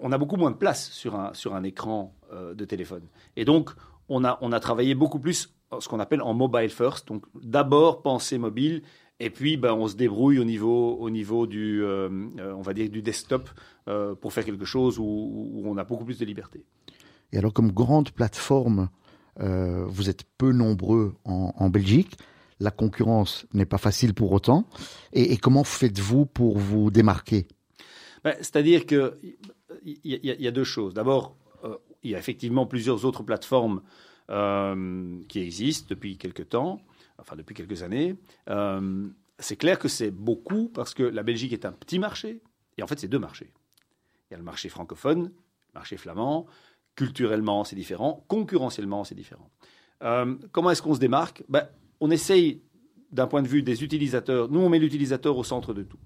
on 0.00 0.12
a 0.12 0.18
beaucoup 0.18 0.36
moins 0.36 0.50
de 0.50 0.56
place 0.56 0.90
sur 0.90 1.14
un, 1.14 1.32
sur 1.34 1.54
un 1.54 1.62
écran 1.62 2.14
euh, 2.32 2.54
de 2.54 2.64
téléphone. 2.64 3.02
Et 3.36 3.44
donc, 3.44 3.70
on 4.08 4.24
a, 4.24 4.38
on 4.40 4.52
a 4.52 4.60
travaillé 4.60 4.94
beaucoup 4.94 5.20
plus 5.20 5.54
en 5.70 5.80
ce 5.80 5.88
qu'on 5.88 6.00
appelle 6.00 6.22
en 6.22 6.34
mobile 6.34 6.70
first. 6.70 7.08
Donc, 7.08 7.24
d'abord 7.42 8.02
penser 8.02 8.38
mobile, 8.38 8.82
et 9.20 9.30
puis 9.30 9.56
ben, 9.56 9.72
on 9.74 9.86
se 9.86 9.96
débrouille 9.96 10.38
au 10.38 10.44
niveau, 10.44 10.96
au 10.96 11.10
niveau 11.10 11.46
du, 11.46 11.82
euh, 11.82 12.08
euh, 12.38 12.52
on 12.54 12.62
va 12.62 12.72
dire, 12.74 12.88
du 12.90 13.02
desktop 13.02 13.50
euh, 13.88 14.14
pour 14.14 14.32
faire 14.32 14.44
quelque 14.44 14.64
chose 14.64 14.98
où, 14.98 15.04
où 15.04 15.62
on 15.66 15.76
a 15.76 15.84
beaucoup 15.84 16.04
plus 16.04 16.18
de 16.18 16.24
liberté. 16.24 16.64
Et 17.32 17.38
alors, 17.38 17.52
comme 17.52 17.70
grande 17.70 18.10
plateforme, 18.10 18.88
vous 19.36 20.10
êtes 20.10 20.24
peu 20.36 20.52
nombreux 20.52 21.14
en, 21.24 21.54
en 21.56 21.70
Belgique. 21.70 22.18
La 22.58 22.70
concurrence 22.70 23.46
n'est 23.54 23.64
pas 23.64 23.78
facile 23.78 24.12
pour 24.12 24.32
autant. 24.32 24.66
Et, 25.14 25.32
et 25.32 25.38
comment 25.38 25.64
faites-vous 25.64 26.26
pour 26.26 26.58
vous 26.58 26.90
démarquer? 26.90 27.46
Ben, 28.22 28.34
C'est-à-dire 28.40 28.84
a- 28.86 29.12
il 29.84 30.20
y 30.22 30.48
a 30.48 30.50
deux 30.50 30.64
choses. 30.64 30.94
D'abord, 30.94 31.36
euh, 31.64 31.76
il 32.02 32.10
y 32.10 32.14
a 32.14 32.18
effectivement 32.18 32.66
plusieurs 32.66 33.04
autres 33.04 33.22
plateformes 33.22 33.82
euh, 34.30 35.20
qui 35.28 35.40
existent 35.40 35.86
depuis 35.90 36.16
quelques 36.16 36.50
temps, 36.50 36.80
enfin 37.18 37.36
depuis 37.36 37.54
quelques 37.54 37.82
années. 37.82 38.16
Euh, 38.48 39.08
c'est 39.38 39.56
clair 39.56 39.78
que 39.78 39.88
c'est 39.88 40.10
beaucoup 40.10 40.68
parce 40.68 40.94
que 40.94 41.02
la 41.02 41.22
Belgique 41.22 41.52
est 41.52 41.64
un 41.64 41.72
petit 41.72 41.98
marché, 41.98 42.40
et 42.78 42.82
en 42.82 42.86
fait 42.86 42.98
c'est 42.98 43.08
deux 43.08 43.18
marchés. 43.18 43.52
Il 44.30 44.34
y 44.34 44.36
a 44.36 44.38
le 44.38 44.44
marché 44.44 44.68
francophone, 44.68 45.24
le 45.24 45.74
marché 45.74 45.96
flamand. 45.96 46.46
Culturellement, 46.94 47.64
c'est 47.64 47.76
différent. 47.76 48.24
Concurrentiellement, 48.28 49.04
c'est 49.04 49.14
différent. 49.14 49.50
Euh, 50.02 50.36
comment 50.52 50.70
est-ce 50.70 50.82
qu'on 50.82 50.94
se 50.94 51.00
démarque? 51.00 51.42
Ben, 51.48 51.68
On 52.00 52.10
essaye, 52.10 52.62
d'un 53.10 53.26
point 53.26 53.42
de 53.42 53.48
vue 53.48 53.62
des 53.62 53.82
utilisateurs, 53.82 54.48
nous 54.48 54.60
on 54.60 54.68
met 54.68 54.78
l'utilisateur 54.78 55.36
au 55.36 55.44
centre 55.44 55.74
de 55.74 55.82
tout. 55.82 55.98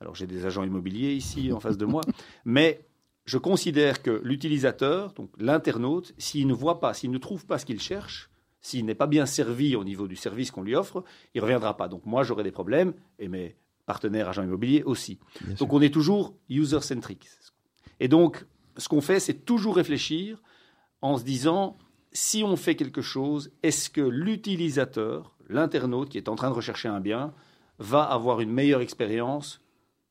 Alors 0.00 0.14
j'ai 0.14 0.26
des 0.26 0.44
agents 0.46 0.64
immobiliers 0.64 1.14
ici 1.14 1.52
en 1.52 1.60
face 1.60 1.78
de 1.78 1.86
moi, 1.86 2.02
mais 2.44 2.84
je 3.30 3.38
considère 3.38 4.02
que 4.02 4.20
l'utilisateur, 4.24 5.12
donc 5.12 5.30
l'internaute, 5.38 6.12
s'il 6.18 6.48
ne 6.48 6.52
voit 6.52 6.80
pas, 6.80 6.94
s'il 6.94 7.12
ne 7.12 7.18
trouve 7.18 7.46
pas 7.46 7.58
ce 7.58 7.64
qu'il 7.64 7.80
cherche, 7.80 8.28
s'il 8.60 8.84
n'est 8.84 8.96
pas 8.96 9.06
bien 9.06 9.24
servi 9.24 9.76
au 9.76 9.84
niveau 9.84 10.08
du 10.08 10.16
service 10.16 10.50
qu'on 10.50 10.64
lui 10.64 10.74
offre, 10.74 11.04
il 11.32 11.38
ne 11.38 11.42
reviendra 11.42 11.76
pas. 11.76 11.86
Donc 11.86 12.06
moi 12.06 12.24
j'aurai 12.24 12.42
des 12.42 12.50
problèmes 12.50 12.92
et 13.20 13.28
mes 13.28 13.54
partenaires 13.86 14.28
agents 14.28 14.42
immobiliers 14.42 14.82
aussi. 14.82 15.20
Bien 15.42 15.54
Donc 15.54 15.68
sûr. 15.68 15.74
on 15.74 15.80
est 15.80 15.94
toujours 15.94 16.34
user-centric. 16.48 17.28
Et 18.00 18.08
donc 18.08 18.46
ce 18.76 18.88
qu'on 18.88 19.00
fait, 19.00 19.20
c'est 19.20 19.44
toujours 19.44 19.76
réfléchir 19.76 20.42
en 21.00 21.16
se 21.16 21.22
disant, 21.22 21.78
si 22.10 22.42
on 22.42 22.56
fait 22.56 22.74
quelque 22.74 23.00
chose, 23.00 23.52
est-ce 23.62 23.90
que 23.90 24.00
l'utilisateur, 24.00 25.36
l'internaute 25.48 26.08
qui 26.08 26.18
est 26.18 26.28
en 26.28 26.34
train 26.34 26.50
de 26.50 26.56
rechercher 26.56 26.88
un 26.88 26.98
bien, 26.98 27.32
va 27.78 28.02
avoir 28.02 28.40
une 28.40 28.50
meilleure 28.50 28.80
expérience 28.80 29.60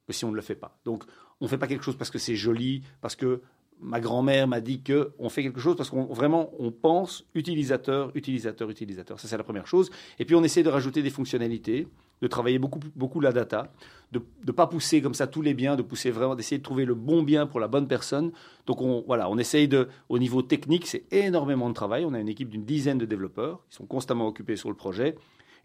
que 0.07 0.13
si 0.13 0.23
on 0.23 0.31
ne 0.31 0.37
le 0.37 0.41
fait 0.41 0.55
pas? 0.55 0.79
Donc, 0.85 1.03
on 1.41 1.45
ne 1.45 1.49
fait 1.49 1.57
pas 1.57 1.67
quelque 1.67 1.83
chose 1.83 1.95
parce 1.95 2.09
que 2.09 2.19
c'est 2.19 2.35
joli, 2.35 2.83
parce 3.01 3.15
que 3.15 3.41
ma 3.81 3.99
grand-mère 3.99 4.47
m'a 4.47 4.59
dit 4.59 4.81
que 4.81 5.11
on 5.19 5.29
fait 5.29 5.41
quelque 5.41 5.61
chose 5.61 5.75
parce 5.77 5.89
qu'on 5.89 6.03
vraiment 6.05 6.51
on 6.59 6.71
pense 6.71 7.25
utilisateur, 7.33 8.11
utilisateur, 8.13 8.69
utilisateur. 8.69 9.19
Ça 9.19 9.27
c'est 9.27 9.37
la 9.37 9.43
première 9.43 9.67
chose. 9.67 9.89
Et 10.19 10.25
puis 10.25 10.35
on 10.35 10.43
essaie 10.43 10.63
de 10.63 10.69
rajouter 10.69 11.01
des 11.01 11.09
fonctionnalités, 11.09 11.87
de 12.21 12.27
travailler 12.27 12.59
beaucoup 12.59 12.79
beaucoup 12.95 13.21
la 13.21 13.31
data, 13.31 13.71
de 14.11 14.21
ne 14.45 14.51
pas 14.51 14.67
pousser 14.67 15.01
comme 15.01 15.13
ça 15.13 15.27
tous 15.27 15.41
les 15.41 15.53
biens, 15.53 15.77
de 15.77 15.81
pousser 15.81 16.11
vraiment 16.11 16.35
d'essayer 16.35 16.57
de 16.57 16.63
trouver 16.63 16.83
le 16.83 16.93
bon 16.93 17.23
bien 17.23 17.47
pour 17.47 17.61
la 17.61 17.69
bonne 17.69 17.87
personne. 17.87 18.31
Donc 18.65 18.81
on 18.81 19.03
voilà, 19.07 19.29
on 19.29 19.37
essaye 19.37 19.69
de 19.69 19.87
au 20.09 20.19
niveau 20.19 20.41
technique, 20.41 20.85
c'est 20.85 21.05
énormément 21.13 21.69
de 21.69 21.73
travail. 21.73 22.03
On 22.03 22.13
a 22.13 22.19
une 22.19 22.29
équipe 22.29 22.49
d'une 22.49 22.65
dizaine 22.65 22.97
de 22.97 23.05
développeurs 23.05 23.61
qui 23.69 23.77
sont 23.77 23.85
constamment 23.85 24.27
occupés 24.27 24.57
sur 24.57 24.67
le 24.67 24.75
projet. 24.75 25.15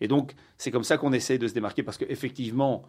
Et 0.00 0.06
donc 0.06 0.34
c'est 0.56 0.70
comme 0.70 0.84
ça 0.84 0.98
qu'on 0.98 1.12
essaie 1.12 1.38
de 1.38 1.48
se 1.48 1.54
démarquer 1.54 1.82
parce 1.82 1.98
qu'effectivement 1.98 2.82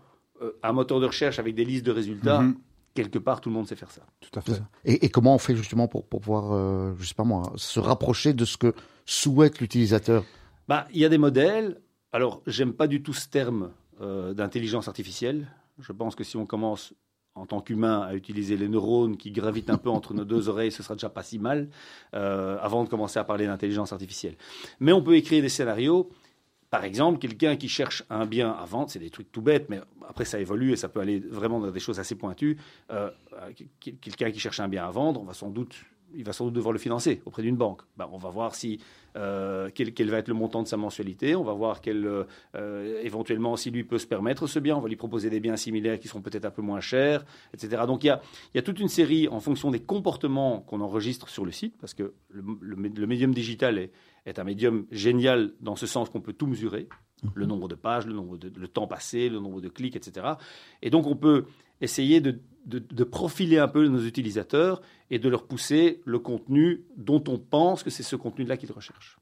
euh, 0.43 0.51
un 0.61 0.73
moteur 0.73 0.99
de 0.99 1.07
recherche 1.07 1.39
avec 1.39 1.55
des 1.55 1.65
listes 1.65 1.85
de 1.85 1.91
résultats, 1.91 2.41
Mhm. 2.41 2.57
Quelque 2.95 3.19
part 3.19 3.41
tout 3.41 3.49
le 3.49 3.55
monde 3.55 3.67
sait 3.67 3.75
faire 3.75 3.91
ça. 3.91 4.01
Tout 4.21 4.39
à 4.39 4.41
fait. 4.41 4.59
Et, 4.85 5.05
et 5.05 5.09
comment 5.09 5.35
on 5.35 5.37
fait 5.37 5.55
justement 5.55 5.87
pour, 5.87 6.07
pour 6.07 6.21
pouvoir, 6.21 6.53
euh, 6.53 6.93
je 6.97 7.05
sais 7.05 7.13
pas 7.13 7.23
moi, 7.23 7.53
se 7.55 7.79
rapprocher 7.79 8.33
de 8.33 8.45
ce 8.45 8.57
que 8.57 8.73
souhaite 9.05 9.59
l'utilisateur? 9.59 10.23
Bah, 10.67 10.87
il 10.91 10.99
y 10.99 11.05
a 11.05 11.09
des 11.09 11.19
modèles. 11.19 11.79
Alors, 12.11 12.41
j'aime 12.47 12.73
pas 12.73 12.87
du 12.87 13.03
tout 13.03 13.13
ce 13.13 13.27
terme 13.27 13.71
euh, 14.01 14.33
d'intelligence 14.33 14.87
artificielle. 14.87 15.47
Je 15.77 15.91
pense 15.91 16.15
que 16.15 16.23
si 16.23 16.37
on 16.37 16.47
commence 16.47 16.93
en 17.35 17.45
tant 17.45 17.59
qu'humain 17.59 17.99
à 17.99 18.15
utiliser 18.15 18.55
les 18.55 18.69
neurones 18.69 19.17
qui 19.17 19.29
gravitent 19.29 19.69
un 19.69 19.77
peu 19.77 19.89
entre 19.89 20.13
nos 20.13 20.23
deux 20.23 20.47
oreilles, 20.47 20.71
ce 20.71 20.81
sera 20.81 20.95
déjà 20.95 21.09
pas 21.09 21.21
si 21.21 21.37
mal 21.37 21.67
euh, 22.13 22.57
avant 22.61 22.85
de 22.85 22.89
commencer 22.89 23.19
à 23.19 23.25
parler 23.25 23.45
d'intelligence 23.45 23.91
artificielle. 23.91 24.37
Mais 24.79 24.93
on 24.93 25.03
peut 25.03 25.17
écrire 25.17 25.41
des 25.41 25.49
scénarios. 25.49 26.09
Par 26.75 26.83
exemple, 26.83 27.19
quelqu'un 27.19 27.55
qui 27.55 27.69
cherche 27.69 28.03
un 28.09 28.25
bien 28.25 28.51
à 28.51 28.65
vendre, 28.65 28.89
c'est 28.89 28.99
des 28.99 29.09
trucs 29.09 29.31
tout 29.31 29.41
bêtes, 29.41 29.69
mais 29.69 29.79
après 30.09 30.25
ça 30.25 30.41
évolue 30.41 30.73
et 30.73 30.75
ça 30.75 30.89
peut 30.89 30.99
aller 30.99 31.19
vraiment 31.19 31.61
dans 31.61 31.71
des 31.71 31.79
choses 31.79 32.01
assez 32.01 32.15
pointues. 32.15 32.57
Euh, 32.91 33.09
euh, 33.31 33.51
quelqu'un 34.01 34.29
qui 34.29 34.39
cherche 34.39 34.59
un 34.59 34.67
bien 34.67 34.85
à 34.85 34.91
vendre, 34.91 35.21
on 35.21 35.23
va 35.23 35.31
sans 35.31 35.49
doute 35.49 35.73
il 36.13 36.23
va 36.23 36.33
sans 36.33 36.45
doute 36.45 36.53
devoir 36.53 36.71
le 36.71 36.79
financer 36.79 37.21
auprès 37.25 37.43
d'une 37.43 37.55
banque. 37.55 37.81
Ben, 37.97 38.07
on 38.11 38.17
va 38.17 38.29
voir 38.29 38.55
si, 38.55 38.79
euh, 39.17 39.69
quel, 39.73 40.09
va 40.09 40.17
être 40.17 40.27
le 40.27 40.33
montant 40.33 40.63
de 40.63 40.67
sa 40.67 40.77
mensualité. 40.77 41.35
On 41.35 41.43
va 41.43 41.53
voir 41.53 41.79
quel, 41.81 42.25
éventuellement 43.03 43.55
si 43.55 43.71
lui 43.71 43.85
peut 43.85 43.97
se 43.97 44.05
permettre 44.05 44.45
ce 44.45 44.59
bien. 44.59 44.75
On 44.75 44.81
va 44.81 44.89
lui 44.89 44.95
proposer 44.97 45.29
des 45.29 45.39
biens 45.39 45.57
similaires 45.57 45.99
qui 45.99 46.09
seront 46.09 46.21
peut-être 46.21 46.45
un 46.45 46.51
peu 46.51 46.61
moins 46.61 46.81
chers, 46.81 47.25
etc. 47.53 47.83
Donc 47.87 48.03
il 48.03 48.07
y 48.07 48.09
a, 48.09 48.21
il 48.53 48.57
y 48.57 48.59
a 48.59 48.61
toute 48.61 48.79
une 48.79 48.89
série 48.89 49.29
en 49.29 49.39
fonction 49.39 49.71
des 49.71 49.79
comportements 49.79 50.59
qu'on 50.59 50.81
enregistre 50.81 51.29
sur 51.29 51.45
le 51.45 51.51
site, 51.51 51.75
parce 51.79 51.93
que 51.93 52.13
le, 52.29 52.43
le, 52.61 53.07
médium 53.07 53.33
digital 53.33 53.77
est, 53.77 53.91
est, 54.25 54.39
un 54.39 54.43
médium 54.43 54.85
génial 54.91 55.53
dans 55.61 55.75
ce 55.75 55.87
sens 55.87 56.09
qu'on 56.09 56.21
peut 56.21 56.33
tout 56.33 56.47
mesurer. 56.47 56.87
Le 57.33 57.45
nombre 57.45 57.67
de 57.67 57.75
pages, 57.75 58.05
le 58.05 58.13
nombre 58.13 58.37
de 58.37 58.51
le 58.59 58.67
temps 58.67 58.87
passé, 58.87 59.29
le 59.29 59.39
nombre 59.39 59.59
de 59.59 59.69
clics, 59.69 59.95
etc. 59.95 60.33
Et 60.83 60.89
donc 60.89 61.07
on 61.07 61.15
peut 61.15 61.45
essayer 61.81 62.21
de 62.21 62.39
de, 62.65 63.03
profiler 63.03 63.57
un 63.57 63.67
peu 63.67 63.87
nos 63.87 64.03
utilisateurs 64.03 64.81
et 65.09 65.19
de 65.19 65.29
leur 65.29 65.45
pousser 65.47 66.01
le 66.05 66.19
contenu 66.19 66.83
dont 66.97 67.23
on 67.27 67.37
pense 67.37 67.83
que 67.83 67.89
c'est 67.89 68.03
ce 68.03 68.15
contenu-là 68.15 68.57
qu'ils 68.57 68.71
recherchent. 68.71 69.19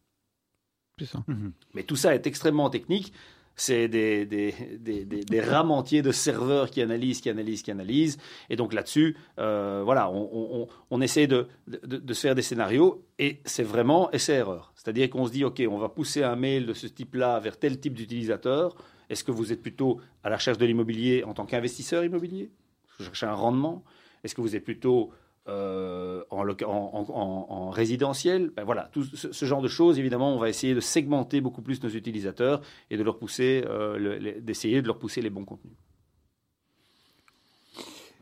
C'est 0.98 1.05
ça. 1.05 1.24
Mhm. 1.27 1.53
Mais 1.74 1.83
tout 1.83 1.95
ça 1.95 2.15
est 2.15 2.25
extrêmement 2.27 2.69
technique. 2.69 3.13
C'est 3.55 3.88
des, 3.88 4.25
des, 4.25 4.51
des, 4.79 5.41
rames 5.41 5.69
entiers 5.69 6.01
de 6.01 6.12
serveurs 6.12 6.72
qui 6.72 6.81
analysent, 6.81 7.22
qui 7.22 7.29
analysent, 7.29 7.62
qui 7.62 7.69
analysent. 7.69 8.17
Et 8.50 8.55
donc 8.55 8.74
là-dessus, 8.74 9.15
euh, 9.38 9.83
voilà, 9.86 10.10
on, 10.10 10.67
on, 10.89 11.01
essaie 11.01 11.27
de, 11.27 11.48
de, 11.67 12.13
se 12.13 12.22
faire 12.22 12.33
des 12.33 12.41
scénarios 12.41 13.05
et 13.19 13.41
c'est 13.45 13.63
vraiment 13.63 14.10
essai-erreur. 14.12 14.74
C'est-à-dire 14.75 15.07
qu'on 15.12 15.27
se 15.27 15.31
dit, 15.31 15.43
OK, 15.43 15.62
on 15.69 15.77
va 15.77 15.89
pousser 15.89 16.24
un 16.24 16.36
mail 16.36 16.65
de 16.65 16.74
ce 16.74 16.88
type-là 16.88 17.39
vers 17.39 17.57
tel 17.60 17.79
type 17.79 17.93
d'utilisateur. 17.93 18.75
Est-ce 19.10 19.24
que 19.24 19.31
vous 19.31 19.53
êtes 19.53 19.62
plutôt 19.62 20.00
à 20.24 20.29
la 20.31 20.38
recherche 20.38 20.57
de 20.57 20.65
l'immobilier 20.65 21.24
en 21.24 21.36
tant 21.36 21.45
qu'investisseur 21.45 22.03
immobilier? 22.03 22.50
Vous 22.98 23.05
cherchez 23.05 23.27
un 23.27 23.33
rendement? 23.33 23.83
Est-ce 24.24 24.33
que 24.33 24.41
vous 24.41 24.55
êtes 24.55 24.63
plutôt 24.63 25.12
euh, 25.50 26.24
en, 26.30 26.48
en, 26.70 27.70
résidentiel 27.70 28.52
ben 28.56 28.64
Voilà, 28.64 28.90
tout 28.94 29.04
ce, 29.04 29.46
genre 29.46 29.62
de 29.62 29.68
choses, 29.68 30.00
évidemment, 30.00 30.34
on 30.34 30.40
va 30.40 30.48
essayer 30.48 30.74
de 30.74 30.80
segmenter 30.80 31.42
beaucoup 31.42 31.62
plus 31.62 31.84
nos 31.84 31.90
utilisateurs 31.90 32.62
et 32.90 32.96
de 32.96 33.04
leur 33.04 33.18
pousser, 33.18 33.64
euh, 33.68 34.40
d'essayer 34.40 34.82
de 34.82 34.88
leur 34.88 34.98
pousser 35.00 35.22
les 35.22 35.30
bons 35.30 35.44
contenus. 35.44 35.74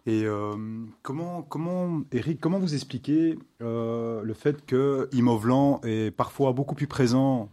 Et 0.08 0.24
euh, 0.24 0.56
comment, 1.04 1.44
comment, 1.44 2.02
Eric, 2.12 2.40
comment 2.40 2.58
vous 2.58 2.74
expliquez 2.74 3.38
le 3.60 4.34
fait 4.34 4.66
que 4.66 5.08
Imovlan 5.12 5.80
est 5.84 6.10
parfois 6.10 6.54
beaucoup 6.54 6.74
plus 6.74 6.88
présent, 6.88 7.50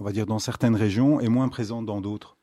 on 0.00 0.04
va 0.04 0.10
dire, 0.10 0.26
dans 0.26 0.40
certaines 0.40 0.74
régions 0.74 1.20
et 1.20 1.28
moins 1.28 1.48
présent 1.48 1.80
dans 1.80 2.00
d'autres? 2.00 2.36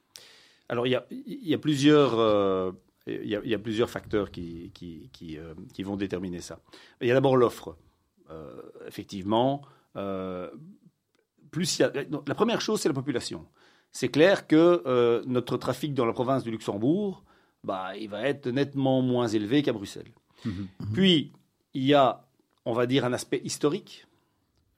Alors, 0.70 0.88
il 0.88 0.92
y 0.92 0.96
a, 0.96 1.06
il 1.12 1.46
y 1.46 1.54
a 1.54 1.58
plusieurs 1.58 2.74
il 3.08 3.28
y, 3.28 3.54
a, 3.54 3.60
plusieurs 3.60 3.90
facteurs 3.90 4.32
qui, 4.32 4.72
qui, 4.74 5.38
euh, 5.38 5.54
qui, 5.74 5.84
vont 5.84 5.98
déterminer 5.98 6.40
ça. 6.40 6.60
Il 7.02 7.08
y 7.08 7.12
a 7.12 7.14
d'abord 7.14 7.36
l'offre. 7.36 7.76
Euh, 8.30 8.62
effectivement, 8.88 9.62
euh, 9.98 10.50
plus 11.52 11.80
y 11.80 11.84
a, 11.84 11.92
la 12.26 12.36
première 12.36 12.62
chose, 12.62 12.80
c'est 12.80 12.88
la 12.88 12.94
population. 12.94 13.46
C'est 13.92 14.08
clair 14.08 14.48
que 14.48 15.22
notre 15.28 15.58
trafic 15.58 15.94
dans 15.94 16.06
la 16.06 16.14
province 16.14 16.44
du 16.44 16.52
Luxembourg, 16.52 17.24
bah, 17.64 17.96
il 17.98 18.10
va 18.10 18.22
être 18.28 18.48
nettement 18.48 19.02
moins 19.02 19.28
élevé 19.28 19.62
qu'à 19.64 19.74
Bruxelles. 19.74 20.12
Mhm. 20.46 20.68
Puis, 20.94 21.34
il 21.74 21.84
y 21.84 21.94
a, 21.94 22.26
on 22.66 22.74
va 22.74 22.86
dire, 22.86 23.06
un 23.06 23.14
aspect 23.14 23.42
historique. 23.44 24.08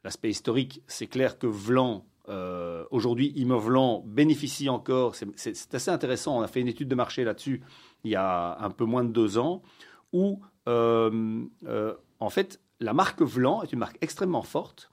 L'aspect 0.03 0.29
historique, 0.29 0.81
c'est 0.87 1.07
clair 1.07 1.37
que 1.37 1.47
Vlan 1.47 2.05
euh, 2.29 2.85
aujourd'hui, 2.91 3.33
Imovlan 3.35 4.03
bénéficie 4.05 4.69
encore, 4.69 5.15
c'est 5.15 5.75
assez 5.75 5.91
intéressant, 5.91 6.39
on 6.39 6.41
a 6.41 6.47
fait 6.47 6.61
une 6.61 6.67
étude 6.67 6.87
de 6.87 6.95
marché 6.95 7.23
là-dessus 7.23 7.61
il 8.05 8.11
y 8.11 8.15
a 8.15 8.57
un 8.59 8.69
peu 8.69 8.85
moins 8.85 9.03
de 9.03 9.09
deux 9.09 9.37
ans, 9.37 9.61
où 10.13 10.39
euh, 10.69 11.43
euh, 11.67 11.93
en 12.19 12.29
fait 12.29 12.61
la 12.79 12.93
marque 12.93 13.21
Vlan 13.21 13.61
est 13.63 13.73
une 13.73 13.79
marque 13.79 13.97
extrêmement 14.01 14.43
forte. 14.43 14.89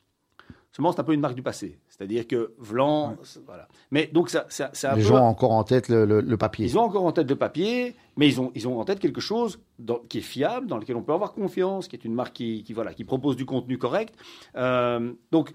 Seulement, 0.75 0.90
c'est 0.92 1.00
un 1.00 1.04
peu 1.04 1.12
une 1.12 1.21
marque 1.21 1.35
du 1.35 1.42
passé. 1.42 1.78
C'est-à-dire 1.90 2.26
que 2.26 2.54
Vlan, 2.57 3.19
voilà. 3.45 3.69
Mais 3.90 4.07
donc, 4.07 4.31
ça, 4.31 4.47
ça, 4.49 4.71
un 4.85 4.97
Les 4.97 5.02
gens 5.02 5.23
ont 5.23 5.28
encore 5.28 5.50
en 5.50 5.64
tête 5.64 5.90
le, 5.90 6.37
papier. 6.37 6.64
Ils 6.64 6.78
ont 6.78 6.83
encore 6.83 7.04
en 7.04 7.12
tête 7.12 7.28
le 7.28 7.37
papier, 7.37 7.95
mais 8.16 8.26
ils 8.26 8.40
ont, 8.40 8.50
ils 8.54 8.66
ont 8.66 8.81
en 8.81 8.85
tête 8.87 8.99
quelque 8.99 9.21
chose 9.21 9.61
qui 10.09 10.19
est 10.19 10.23
fiable, 10.23 10.69
dans 10.69 10.78
lequel 10.78 10.97
on 10.97 11.02
peut 11.02 11.12
avoir 11.12 11.35
confiance, 11.35 11.88
qui 11.88 11.97
est 11.97 12.07
une 12.07 12.14
marque 12.14 12.33
qui, 12.33 12.73
voilà, 12.73 12.95
qui 12.95 13.04
propose 13.04 13.37
du 13.37 13.45
contenu 13.45 13.76
correct. 13.76 14.14
donc, 14.54 15.52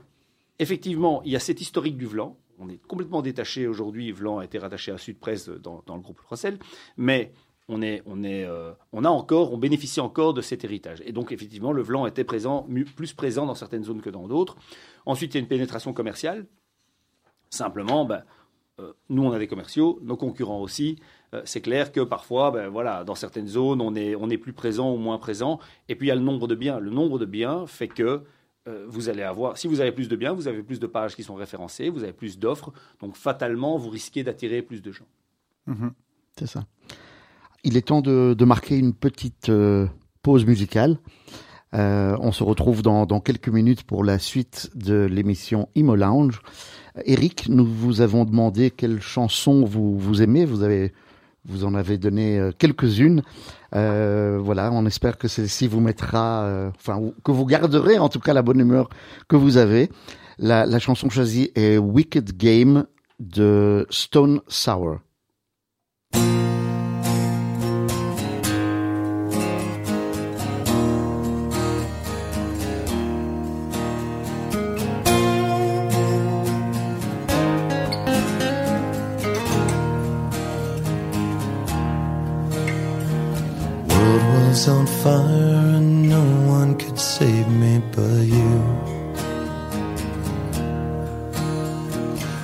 effectivement, 0.60 1.24
il 1.26 1.32
y 1.32 1.36
a 1.36 1.40
cet 1.40 1.62
historique 1.62 1.98
du 1.98 2.06
Vlan. 2.06 2.38
On 2.60 2.70
est 2.70 2.82
complètement 2.88 3.22
détaché 3.22 3.68
aujourd'hui. 3.68 4.12
Vlan 4.12 4.40
a 4.40 4.46
été 4.46 4.58
rattaché 4.58 4.92
à 4.92 4.98
Sud 4.98 5.20
Presse 5.20 5.50
dans, 5.50 5.84
le 5.88 6.02
groupe 6.02 6.20
Rossel. 6.22 6.58
Mais 6.98 7.32
on, 7.70 7.82
est, 7.82 8.02
on, 8.06 8.24
est, 8.24 8.46
euh, 8.46 8.72
on 8.94 9.04
a 9.04 9.10
encore, 9.10 9.54
on 9.54 9.58
bénéficie 9.58 10.00
encore 10.00 10.34
de 10.34 10.42
cet 10.42 10.64
héritage. 10.64 11.02
Et 11.06 11.12
donc, 11.12 11.32
effectivement, 11.32 11.74
le 11.74 11.82
Vlan 11.82 12.06
était 12.06 12.24
présent, 12.24 12.68
plus 12.96 13.14
présent 13.14 13.46
dans 13.46 13.56
certaines 13.56 13.84
zones 13.84 14.02
que 14.02 14.10
dans 14.10 14.28
d'autres. 14.28 14.56
Ensuite, 15.06 15.34
il 15.34 15.38
y 15.38 15.40
a 15.40 15.42
une 15.42 15.48
pénétration 15.48 15.94
commerciale. 15.94 16.46
Simplement, 17.50 18.06
ben, 18.06 18.24
euh, 18.80 18.94
nous, 19.10 19.24
on 19.24 19.32
a 19.32 19.40
des 19.40 19.48
commerciaux, 19.48 20.00
nos 20.02 20.16
concurrents 20.16 20.62
aussi. 20.62 20.98
Euh, 21.34 21.42
c'est 21.46 21.62
clair 21.62 21.92
que 21.92 22.02
parfois, 22.02 22.52
ben, 22.52 22.70
voilà, 22.70 23.04
dans 23.04 23.16
certaines 23.16 23.48
zones, 23.48 23.82
on 23.82 23.96
est, 23.96 24.16
on 24.16 24.30
est 24.30 24.38
plus 24.38 24.54
présent 24.54 24.94
ou 24.94 24.98
moins 24.98 25.18
présent. 25.18 25.60
Et 25.90 25.96
puis, 25.96 26.08
il 26.08 26.10
y 26.10 26.14
a 26.14 26.16
le 26.16 26.22
nombre 26.22 26.48
de 26.48 26.56
biens. 26.56 26.80
Le 26.80 26.92
nombre 26.92 27.20
de 27.20 27.26
biens 27.26 27.68
fait 27.68 27.88
que 27.88 28.24
vous 28.90 29.08
allez 29.08 29.24
avoir, 29.24 29.58
si 29.58 29.66
vous 29.66 29.80
avez 29.80 29.94
plus 29.94 30.10
de 30.10 30.18
biens, 30.18 30.34
vous 30.34 30.50
avez 30.50 30.62
plus 30.62 30.78
de 30.78 30.88
pages 30.88 31.16
qui 31.16 31.24
sont 31.24 31.36
référencées, 31.36 31.90
vous 31.90 32.04
avez 32.04 32.12
plus 32.12 32.38
d'offres, 32.38 32.74
donc 33.00 33.16
fatalement, 33.16 33.78
vous 33.78 33.88
risquez 33.88 34.26
d'attirer 34.26 34.62
plus 34.62 34.82
de 34.82 34.92
gens. 34.92 35.08
Mhm. 35.68 35.94
c'est 36.38 36.48
ça. 36.48 36.66
Il 37.68 37.76
est 37.76 37.82
temps 37.82 38.00
de, 38.00 38.46
marquer 38.46 38.78
une 38.78 38.94
petite 38.94 39.50
euh, 39.50 39.88
pause 40.24 40.46
musicale. 40.46 41.00
Euh, 41.74 42.16
on 42.22 42.32
se 42.32 42.42
retrouve 42.42 42.82
dans, 42.82 43.20
quelques 43.20 43.50
minutes 43.50 43.84
pour 43.84 44.06
la 44.06 44.20
suite 44.20 44.70
de 44.74 45.04
l'émission 45.04 45.68
Imo 45.76 45.98
Lounge. 45.98 46.40
Eric, 47.04 47.50
nous 47.50 47.66
vous 47.66 48.00
avons 48.00 48.24
demandé 48.24 48.72
quelle 48.72 49.02
chanson 49.02 49.66
vous, 49.66 50.22
aimez. 50.22 50.46
Vous 50.46 50.64
avez 50.64 50.94
vous 51.44 51.66
en 51.66 51.76
avez 51.76 51.98
donné 51.98 52.40
euh, 52.40 52.52
quelques-unes. 52.58 53.22
Voilà, 53.74 54.72
on 54.72 54.86
espère 54.86 55.18
que 55.18 55.28
celle-ci 55.28 55.68
vous 55.68 55.82
mettra, 55.82 56.72
enfin, 56.74 57.02
que 57.26 57.32
vous 57.34 57.46
garderez 57.46 58.00
en 58.00 58.08
tout 58.08 58.22
cas 58.22 58.32
la 58.32 58.44
bonne 58.44 58.62
humeur 58.62 58.88
que 59.28 59.36
vous 59.36 59.58
avez. 59.58 59.90
La 60.40 60.80
chanson 60.80 61.10
choisie 61.10 61.52
est 61.56 61.78
Wicked 61.78 62.38
Game 62.38 62.86
de 63.20 63.86
Stone 63.90 64.40
Sour. 64.48 65.00
Was 84.58 84.68
on 84.70 84.88
fire 84.88 85.76
and 85.78 86.10
no 86.10 86.24
one 86.50 86.76
could 86.76 87.00
save 87.00 87.48
me 87.48 87.80
but 87.94 88.24
you. 88.36 88.56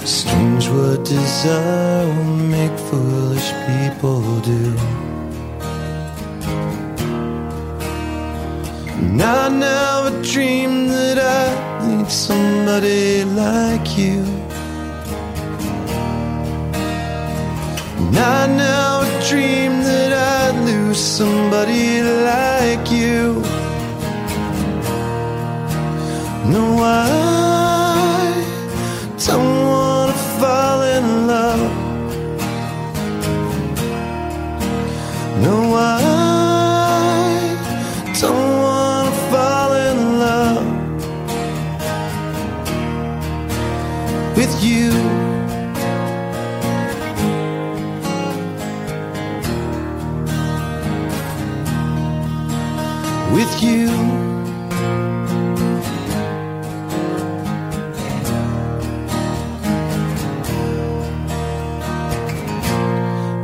Strange 0.05 0.65
what 0.69 1.03
desire 1.05 2.05
will 2.05 2.37
make 2.57 2.75
foolish 2.87 3.49
people 3.67 4.21
do. 4.41 4.65
And 9.01 9.21
I 9.21 9.49
never 9.49 10.11
dreamed 10.21 10.89
that 10.91 11.17
I'd 11.17 11.87
need 11.87 12.11
somebody 12.11 13.23
like 13.23 13.97
you. 13.97 14.32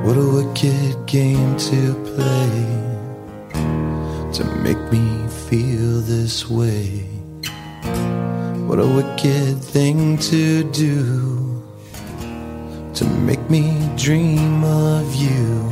What 0.09 0.17
a 0.17 0.27
wicked 0.27 1.05
game 1.05 1.55
to 1.69 1.93
play 2.03 2.65
to 4.33 4.43
make 4.63 4.81
me 4.91 5.05
feel 5.47 6.01
this 6.01 6.49
way. 6.49 7.05
What 8.65 8.79
a 8.79 8.87
wicked 8.87 9.63
thing 9.63 10.17
to 10.17 10.63
do 10.71 11.63
to 12.95 13.05
make 13.05 13.51
me 13.51 13.87
dream 13.97 14.63
of 14.63 15.13
you. 15.13 15.69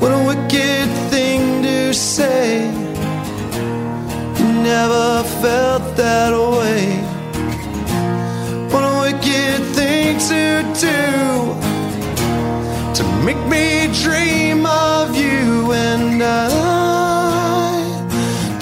What 0.00 0.10
a 0.10 0.24
wicked 0.26 0.88
thing 1.12 1.62
to 1.62 1.94
say. 1.94 2.72
You 4.38 4.48
never 4.64 5.22
felt 5.40 5.96
that 5.96 6.32
way. 6.58 6.86
What 8.72 8.82
a 8.82 8.94
wicked 9.04 9.62
thing 9.76 10.18
to 10.18 10.80
do 10.80 11.53
make 13.24 13.46
me 13.46 13.88
dream 14.02 14.66
of 14.66 15.16
you 15.16 15.72
and 15.72 16.22
I 16.22 16.48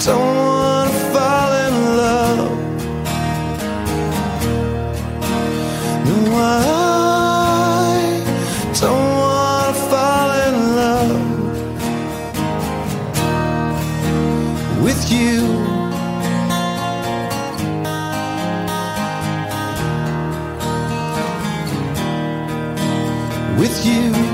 don't 0.05 0.35
want 0.35 0.89
to 0.89 0.97
fall 1.11 1.51
in 1.65 1.75
love. 1.97 2.51
No, 6.07 6.15
I 6.35 6.43
don't 8.79 9.09
want 9.19 9.75
to 9.75 9.81
fall 9.91 10.31
in 10.47 10.55
love 10.81 11.21
with 14.81 15.11
you. 15.11 15.37
With 23.59 23.85
you. 23.85 24.32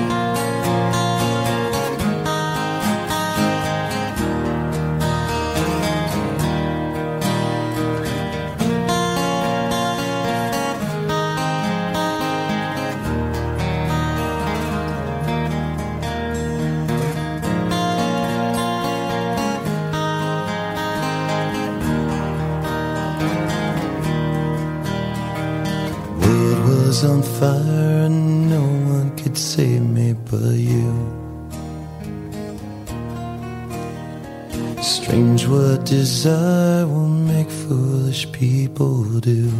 What 36.20 36.34
desire 36.34 36.88
will 36.88 37.08
make 37.08 37.50
foolish 37.50 38.30
people 38.32 39.04
do. 39.20 39.52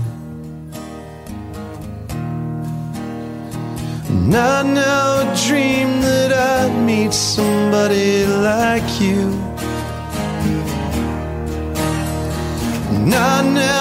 And 4.10 4.36
I 4.36 4.64
never 4.64 5.36
dreamed 5.48 6.04
that 6.04 6.32
I'd 6.34 6.86
meet 6.86 7.14
somebody 7.14 8.26
like 8.26 9.00
you. 9.00 9.32
And 12.96 13.14
I 13.14 13.42
never 13.42 13.79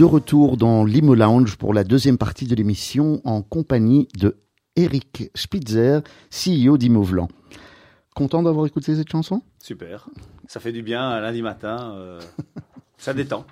De 0.00 0.04
retour 0.06 0.56
dans 0.56 0.86
l'Imo 0.86 1.14
Lounge 1.14 1.56
pour 1.56 1.74
la 1.74 1.84
deuxième 1.84 2.16
partie 2.16 2.46
de 2.46 2.54
l'émission 2.54 3.20
en 3.24 3.42
compagnie 3.42 4.08
de 4.18 4.38
Eric 4.74 5.30
Spitzer, 5.34 6.00
CEO 6.30 6.78
d'Imovlan. 6.78 7.28
Content 8.14 8.42
d'avoir 8.42 8.64
écouté 8.64 8.96
cette 8.96 9.10
chanson? 9.10 9.42
Super. 9.58 10.08
Ça 10.46 10.58
fait 10.58 10.72
du 10.72 10.80
bien 10.82 11.02
un 11.02 11.20
lundi 11.20 11.42
matin. 11.42 11.92
euh, 11.96 12.18
ça 12.96 13.12
détend. 13.12 13.44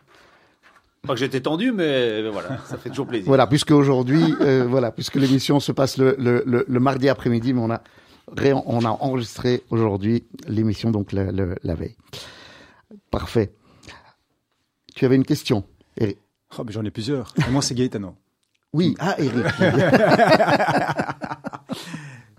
Pas 1.03 1.13
que 1.13 1.21
j'étais 1.21 1.43
tendu, 1.43 1.71
mais, 1.71 2.27
voilà, 2.31 2.57
ça 2.65 2.79
fait 2.79 2.89
toujours 2.89 3.09
plaisir. 3.09 3.27
Voilà, 3.27 3.47
puisque 3.47 3.73
aujourd'hui, 3.73 4.35
euh, 4.41 4.65
voilà, 4.67 4.91
puisque 4.91 5.17
l'émission 5.17 5.61
se 5.61 5.73
passe 5.73 5.99
le, 5.99 6.17
le, 6.19 6.43
le, 6.47 6.65
le 6.67 6.81
mardi 6.81 7.11
après-midi, 7.11 7.53
mais 7.53 7.61
on 7.61 7.71
a, 7.71 7.83
on 8.65 8.85
a 8.87 8.89
enregistré 8.89 9.65
aujourd'hui 9.69 10.25
l'émission 10.47 10.91
donc 10.93 11.13
la 11.13 11.75
veille. 11.75 11.97
Parfait. 13.11 13.53
Tu 14.95 15.05
avais 15.05 15.17
une 15.17 15.27
question, 15.27 15.65
Eric? 15.99 16.17
Oh, 16.57 16.63
mais 16.65 16.73
J'en 16.73 16.85
ai 16.85 16.91
plusieurs. 16.91 17.35
Et 17.47 17.51
moi, 17.51 17.63
c'est 17.63 17.75
Gaetano. 17.75 18.15
Oui, 18.73 18.95
ah 18.99 19.17
Eric. 19.19 19.47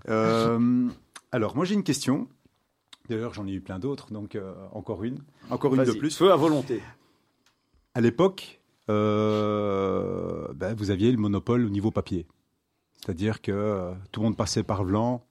Euh, 0.08 0.88
alors, 1.30 1.54
moi, 1.54 1.64
j'ai 1.64 1.74
une 1.74 1.84
question. 1.84 2.26
D'ailleurs, 3.08 3.32
j'en 3.32 3.46
ai 3.46 3.52
eu 3.52 3.60
plein 3.60 3.78
d'autres, 3.78 4.12
donc 4.12 4.34
euh, 4.34 4.54
encore 4.72 5.04
une. 5.04 5.20
Encore 5.50 5.72
une 5.72 5.84
de 5.84 5.92
plus. 5.92 6.16
Feu 6.16 6.32
à 6.32 6.36
volonté. 6.36 6.82
À 7.94 8.00
l'époque, 8.00 8.60
euh, 8.88 10.48
ben, 10.54 10.74
vous 10.74 10.90
aviez 10.90 11.12
le 11.12 11.18
monopole 11.18 11.64
au 11.64 11.68
niveau 11.68 11.92
papier. 11.92 12.26
C'est-à-dire 12.96 13.40
que 13.40 13.92
tout 14.10 14.18
le 14.18 14.24
monde 14.24 14.36
passait 14.36 14.64
par 14.64 14.82
Vlan. 14.82 15.24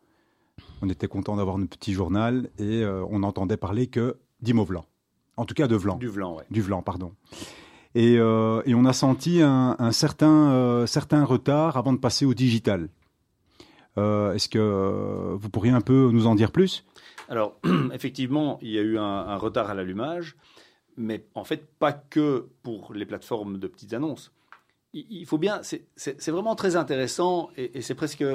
On 0.82 0.88
était 0.88 1.10
content 1.10 1.36
d'avoir 1.36 1.58
notre 1.58 1.78
petit 1.78 1.92
journal 1.92 2.50
et 2.58 2.86
on 2.86 3.20
n'entendait 3.20 3.58
parler 3.58 3.88
que 3.88 4.18
d'Imovlan. 4.42 4.86
En 5.36 5.44
tout 5.44 5.56
cas, 5.56 5.68
de 5.68 5.76
Vlan. 5.76 5.98
Du 5.98 6.08
Vlan, 6.08 6.38
ouais. 6.38 6.46
Du 6.52 6.62
Vlan, 6.62 6.82
pardon. 6.82 7.14
Et, 7.96 8.18
euh, 8.18 8.62
et 8.66 8.76
on 8.76 8.86
a 8.86 8.94
senti 8.94 9.42
un, 9.42 9.76
un 9.80 9.92
certain, 9.92 10.52
euh, 10.52 10.86
certain 10.86 11.24
retard 11.24 11.76
avant 11.78 11.94
de 11.94 11.98
passer 11.98 12.26
au 12.26 12.34
digital. 12.34 12.90
Euh, 13.98 14.34
Est-ce 14.34 14.48
que 14.48 15.34
vous 15.36 15.50
pourriez 15.50 15.72
un 15.72 15.82
peu 15.82 16.10
nous 16.12 16.28
en 16.28 16.36
dire 16.36 16.52
plus? 16.52 16.86
Alors, 17.28 17.60
effectivement, 17.94 18.60
il 18.62 18.70
y 18.72 18.78
a 18.80 18.82
eu 18.82 18.98
un, 18.98 19.04
un 19.04 19.36
retard 19.38 19.70
à 19.70 19.74
l'allumage, 19.74 20.36
mais 20.98 21.26
en 21.36 21.44
fait, 21.44 21.66
pas 21.80 21.92
que 21.94 22.48
pour 22.64 22.94
les 22.94 23.06
plateformes 23.06 23.58
de 23.58 23.68
petites 23.68 23.94
annonces. 23.94 24.32
Il, 24.94 25.24
faut 25.28 25.38
bien, 25.38 25.62
c'est- 25.62 25.86
vraiment 26.32 26.56
très 26.56 26.76
intéressant 26.76 27.52
et, 27.56 27.78
et 27.78 27.82
c'est 27.84 27.94
presque 27.94 28.26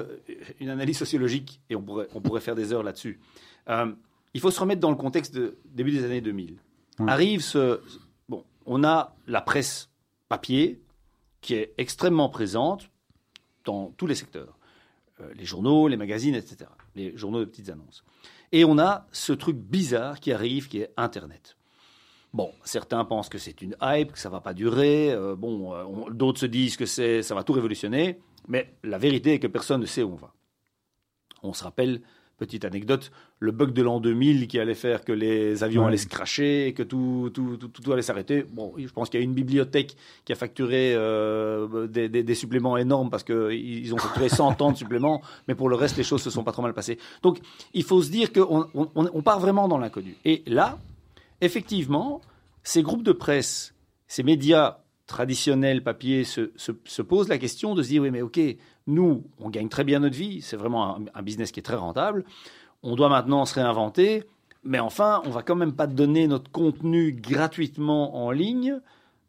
une 0.61 0.69
analyse 0.69 0.97
sociologique 0.97 1.61
et 1.69 1.75
on 1.75 1.83
pourrait, 1.83 2.07
on 2.15 2.21
pourrait 2.21 2.41
faire 2.41 2.55
des 2.55 2.73
heures 2.73 2.85
là-dessus. 2.85 3.19
Euh, 3.69 3.93
il 4.35 4.41
faut 4.41 4.53
se 4.53 4.61
remettre 4.61 4.81
dans 4.81 4.91
le 4.91 4.97
contexte 4.97 5.35
de 5.35 5.57
début 5.67 5.91
des 5.91 6.05
années 6.05 6.21
2000. 6.21 6.55
Ouais. 7.01 7.11
Arrive 7.11 7.41
ce. 7.41 7.81
On 8.67 8.85
a 8.85 9.15
la 9.27 9.41
presse 9.41 9.91
papier 10.29 10.81
qui 11.41 11.55
est 11.55 11.75
extrêmement 11.79 12.29
présente 12.29 12.91
dans 13.65 13.93
tous 13.97 14.07
les 14.07 14.15
secteurs. 14.15 14.59
Euh, 15.21 15.33
les 15.35 15.45
journaux, 15.45 15.89
les 15.89 15.97
magazines, 15.97 16.35
etc. 16.35 16.71
Les 16.95 17.17
journaux 17.17 17.41
de 17.41 17.45
petites 17.45 17.69
annonces. 17.69 18.05
Et 18.53 18.65
on 18.65 18.79
a 18.79 19.07
ce 19.13 19.33
truc 19.33 19.57
bizarre 19.57 20.21
qui 20.21 20.33
arrive, 20.33 20.69
qui 20.69 20.81
est 20.81 20.93
Internet. 20.97 21.57
Bon, 22.33 22.53
certains 22.65 23.05
pensent 23.05 23.29
que 23.29 23.39
c'est 23.39 23.63
une 23.63 23.77
hype, 23.81 24.13
que 24.13 24.19
ça 24.19 24.29
va 24.29 24.41
pas 24.41 24.55
durer. 24.55 25.13
euh, 25.13 25.37
bon, 25.37 25.73
euh, 25.73 26.11
d'autres 26.11 26.41
se 26.41 26.47
disent 26.47 26.77
que 26.77 26.87
ça 26.87 27.35
va 27.35 27.45
tout 27.45 27.53
révolutionner. 27.53 28.19
Mais 28.49 28.75
la 28.83 28.99
vérité 28.99 29.35
est 29.35 29.39
que 29.39 29.47
personne 29.47 29.81
ne 29.81 29.87
sait 29.87 30.03
où 30.03 30.13
on 30.13 30.17
va. 30.17 30.35
On 31.43 31.53
se 31.53 31.63
rappelle, 31.63 32.03
petite 32.37 32.65
anecdote, 32.65 33.13
le 33.39 33.53
bug 33.53 33.73
de 33.73 33.83
l'an 33.83 34.01
2000 34.01 34.49
qui 34.49 34.59
allait 34.59 34.75
faire 34.75 35.05
que 35.05 35.13
les 35.13 35.63
avions 35.63 35.83
Ouais. 35.83 35.89
allaient 35.89 35.97
se 35.97 36.09
cracher, 36.09 36.73
que 36.77 36.83
tout, 36.83 37.31
tout, 37.33 37.57
tout, 37.57 37.69
tout 37.69 37.93
allait 37.93 38.03
s'arrêter. 38.03 38.45
Bon, 38.53 38.73
je 38.77 38.89
pense 38.89 39.09
qu'il 39.09 39.21
y 39.21 39.23
a 39.23 39.25
une 39.25 39.35
bibliothèque 39.35 39.97
qui 40.25 40.33
a 40.33 40.37
facturé 40.37 40.95
euh, 40.95 41.87
des, 41.87 42.09
des- 42.09 42.23
des 42.23 42.35
suppléments 42.35 42.77
énormes 42.77 43.09
parce 43.11 43.23
qu'ils 43.25 43.95
ont 43.95 43.99
facturé 43.99 44.29
100 44.29 44.61
ans 44.63 44.73
de 44.73 44.77
suppléments, 44.77 45.23
mais 45.49 45.55
pour 45.55 45.69
le 45.69 45.77
reste, 45.77 45.97
les 45.97 46.03
choses 46.05 46.23
se 46.23 46.31
sont 46.31 46.43
pas 46.45 46.53
trop 46.53 46.63
mal 46.63 46.75
passées. 46.75 46.99
Donc, 47.23 47.39
il 47.73 47.85
faut 47.85 48.03
se 48.03 48.11
dire 48.11 48.33
qu'on 48.33 48.67
on, 48.75 49.23
part 49.23 49.39
vraiment 49.41 49.69
dans 49.69 49.79
l'inconnu. 49.79 50.17
Et 50.25 50.43
là, 50.47 50.79
effectivement, 51.41 52.21
ces 52.63 52.83
groupes 52.83 53.03
de 53.03 53.13
presse, 53.13 53.75
ces 54.07 54.23
médias 54.23 54.79
traditionnels 55.07 55.83
papier 55.83 56.25
se, 56.25 56.51
se, 56.57 56.73
se 56.85 57.03
posent 57.03 57.29
la 57.29 57.37
question 57.39 57.75
de 57.75 57.83
se 57.83 57.89
dire 57.89 58.03
oui 58.03 58.11
mais 58.11 58.23
ok 58.23 58.41
nous 58.87 59.25
on 59.39 59.51
gagne 59.51 59.69
très 59.69 59.85
bien 59.85 60.01
notre 60.01 60.17
vie 60.17 60.43
c'est 60.43 60.57
vraiment 60.57 60.99
un, 61.15 61.23
business 61.23 61.53
qui 61.53 61.61
est 61.61 61.65
très 61.65 61.77
rentable 61.77 62.25
on 62.83 62.97
doit 62.97 63.09
maintenant 63.09 63.45
se 63.47 63.55
réinventer 63.55 64.25
mais 64.63 64.79
enfin 64.79 65.23
on 65.25 65.31
va 65.31 65.43
quand 65.43 65.57
même 65.57 65.73
pas 65.75 65.87
donner 65.87 66.27
notre 66.27 66.51
contenu 66.51 67.13
gratuitement 67.13 68.17
en 68.25 68.31
ligne 68.31 68.81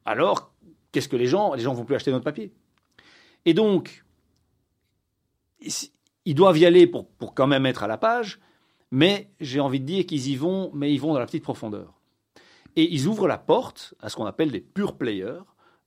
alors 0.05 0.51
qu'est-ce 0.91 1.09
que 1.09 1.15
les 1.15 1.27
gens 1.27 1.53
les 1.53 1.63
gens 1.63 1.73
vont 1.73 1.85
plus 1.85 1.95
acheter 1.95 2.11
notre 2.11 2.25
papier 2.25 2.51
et 3.45 3.53
donc 3.53 4.03
ils- 5.61 5.91
ils 6.25 6.35
doivent 6.35 6.57
y 6.57 6.65
aller 6.65 6.87
pour, 6.87 7.07
pour 7.07 7.33
quand 7.33 7.47
même 7.47 7.65
être 7.65 7.83
à 7.83 7.87
la 7.87 7.97
page 7.97 8.39
mais 8.91 9.29
j'ai 9.39 9.59
envie 9.59 9.79
de 9.79 9.85
dire 9.85 10.05
qu'ils 10.05 10.27
y 10.27 10.35
vont 10.35 10.71
mais 10.73 10.93
ils 10.93 10.99
vont 10.99 11.13
dans 11.13 11.19
la 11.19 11.25
petite 11.25 11.43
profondeur 11.43 11.93
et 12.75 12.93
ils 12.93 13.07
ouvrent 13.07 13.27
la 13.27 13.37
porte 13.37 13.93
à 14.01 14.09
ce 14.09 14.17
qu'on 14.17 14.25
appelle 14.25 14.51
des 14.51 14.59
pure 14.59 14.97
players. 14.97 15.39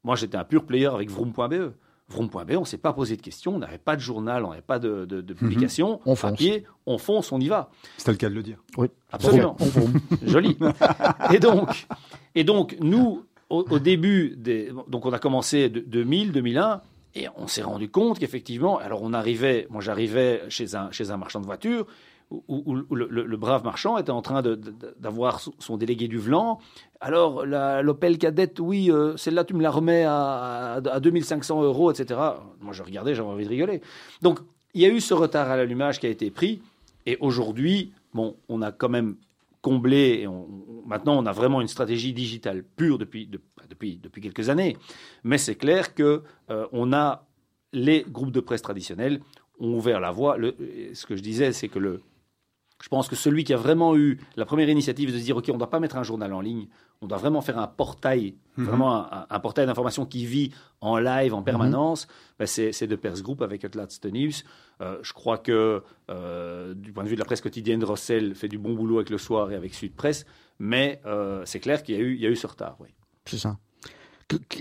Moi, 0.04 0.16
j'étais 0.16 0.38
un 0.38 0.44
pure 0.44 0.64
player 0.64 0.86
avec 0.86 1.10
Vroom.be. 1.10 1.74
Vroom.be, 2.10 2.52
on 2.56 2.60
ne 2.60 2.64
s'est 2.64 2.78
pas 2.78 2.92
posé 2.94 3.16
de 3.16 3.22
questions, 3.22 3.56
on 3.56 3.58
n'avait 3.58 3.76
pas 3.78 3.94
de 3.94 4.00
journal, 4.00 4.44
on 4.44 4.50
n'avait 4.50 4.62
pas 4.62 4.78
de, 4.78 5.04
de, 5.04 5.20
de 5.20 5.34
publication. 5.34 6.00
On 6.06 6.14
fonce. 6.14 6.30
Papier, 6.30 6.64
on 6.86 6.96
fonce, 6.96 7.32
on 7.32 7.40
y 7.40 7.48
va. 7.48 7.70
C'était 7.98 8.12
le 8.12 8.16
cas 8.16 8.28
de 8.30 8.34
le 8.34 8.42
dire. 8.42 8.58
Oui, 8.78 8.88
Absolument. 9.12 9.56
On 9.60 9.64
vroom. 9.66 9.92
Joli. 10.26 10.56
Et 11.32 11.38
donc, 11.38 11.86
et 12.34 12.44
donc 12.44 12.76
nous, 12.80 13.24
au, 13.50 13.64
au 13.68 13.78
début, 13.78 14.34
des, 14.36 14.72
donc 14.88 15.04
on 15.04 15.12
a 15.12 15.18
commencé 15.18 15.68
de 15.68 15.80
2000, 15.80 16.32
2001, 16.32 16.80
et 17.14 17.26
on 17.36 17.46
s'est 17.46 17.62
rendu 17.62 17.90
compte 17.90 18.18
qu'effectivement, 18.18 18.78
alors 18.78 19.02
on 19.02 19.12
arrivait, 19.12 19.66
moi 19.70 19.80
j'arrivais 19.82 20.42
chez 20.48 20.74
un, 20.76 20.90
chez 20.90 21.10
un 21.10 21.16
marchand 21.16 21.40
de 21.40 21.46
voitures, 21.46 21.86
où, 22.30 22.74
le, 22.94 23.36
brave 23.36 23.64
marchand 23.64 23.96
était 23.96 24.10
en 24.10 24.20
train 24.22 24.42
d'avoir 24.98 25.40
son- 25.58 25.76
délégué 25.76 26.08
du 26.08 26.18
Vlan. 26.18 26.58
Alors, 27.00 27.46
l'Opel 27.46 28.18
cadette, 28.18 28.60
oui, 28.60 28.90
euh, 28.90 29.16
celle-là, 29.16 29.44
tu 29.44 29.54
me 29.54 29.62
la 29.62 29.70
remets 29.70 30.04
à, 30.04 30.74
à, 30.74 30.74
à 30.76 31.00
2500 31.00 31.62
euros, 31.62 31.90
etc. 31.90 32.20
Moi, 32.60 32.72
je 32.72 32.82
regardais, 32.82 33.14
j'avais 33.14 33.28
envie 33.28 33.44
de 33.44 33.48
rigoler. 33.48 33.80
Donc, 34.20 34.40
il 34.74 34.82
y 34.82 34.84
a 34.84 34.88
eu 34.90 35.00
ce 35.00 35.14
retard 35.14 35.50
à 35.50 35.56
l'allumage 35.56 36.00
qui 36.00 36.06
a 36.06 36.10
été 36.10 36.30
pris. 36.30 36.60
Et 37.06 37.16
aujourd'hui, 37.20 37.92
bon, 38.12 38.36
on 38.50 38.60
a 38.60 38.72
quand 38.72 38.90
même 38.90 39.16
comblé. 39.62 40.28
Maintenant, 40.86 41.16
on 41.18 41.24
a 41.26 41.32
vraiment 41.32 41.60
une 41.62 41.68
stratégie 41.68 42.12
digitale 42.12 42.62
pure 42.62 42.98
depuis, 42.98 43.26
de- 43.26 43.40
depuis, 43.70 43.98
quelques 44.20 44.50
années. 44.50 44.76
Mais 45.24 45.38
c'est 45.38 45.54
clair 45.54 45.94
que 45.94 46.22
euh, 46.50 46.66
on 46.72 46.92
a 46.92 47.24
les 47.72 48.04
groupes 48.08 48.32
de 48.32 48.40
presse 48.40 48.62
traditionnels 48.62 49.20
ont 49.60 49.74
ouvert 49.74 50.00
la 50.00 50.10
voie. 50.10 50.36
Ce 50.94 51.06
que 51.06 51.16
je 51.16 51.22
disais, 51.22 51.52
c'est 51.52 51.68
que 51.68 51.78
le, 51.78 52.00
je 52.82 52.88
pense 52.88 53.08
que 53.08 53.16
celui 53.16 53.42
qui 53.44 53.52
a 53.52 53.56
vraiment 53.56 53.96
eu 53.96 54.20
la 54.36 54.44
première 54.44 54.68
initiative 54.68 55.12
de 55.12 55.18
se 55.18 55.24
dire, 55.24 55.36
OK, 55.36 55.46
on 55.48 55.54
ne 55.54 55.58
doit 55.58 55.70
pas 55.70 55.80
mettre 55.80 55.96
un 55.96 56.02
journal 56.04 56.32
en 56.32 56.40
ligne, 56.40 56.68
on 57.02 57.06
doit 57.06 57.18
vraiment 57.18 57.40
faire 57.40 57.58
un 57.58 57.66
portail, 57.66 58.34
vraiment 58.56 59.12
un, 59.12 59.26
un 59.30 59.40
portail 59.40 59.66
d'information 59.66 60.04
qui 60.06 60.26
vit 60.26 60.52
en 60.80 60.98
live, 60.98 61.34
en 61.34 61.42
permanence, 61.42 62.06
ben, 62.38 62.46
c'est 62.46 62.86
de 62.86 62.96
Pers 62.96 63.20
Group 63.22 63.42
avec 63.42 63.64
Atlas 63.64 64.00
News. 64.04 64.30
Euh, 64.80 64.98
je 65.02 65.12
crois 65.12 65.38
que, 65.38 65.82
euh, 66.10 66.74
du 66.74 66.92
point 66.92 67.02
de 67.04 67.08
vue 67.08 67.14
de 67.16 67.20
la 67.20 67.24
presse 67.24 67.40
quotidienne, 67.40 67.82
Rossel 67.84 68.34
fait 68.36 68.48
du 68.48 68.58
bon 68.58 68.74
boulot 68.74 68.96
avec 68.98 69.10
Le 69.10 69.18
Soir 69.18 69.50
et 69.50 69.56
avec 69.56 69.74
Sud 69.74 69.94
Presse, 69.94 70.24
mais 70.60 71.00
euh, 71.06 71.42
c'est 71.46 71.60
clair 71.60 71.82
qu'il 71.82 71.96
y, 71.96 71.98
a 71.98 72.00
eu- 72.00 72.14
il 72.14 72.20
y 72.20 72.26
a 72.26 72.30
eu 72.30 72.36
ce 72.36 72.46
retard. 72.46 72.76
Oui. 72.80 72.88
C'est 73.26 73.38
ça. 73.38 73.58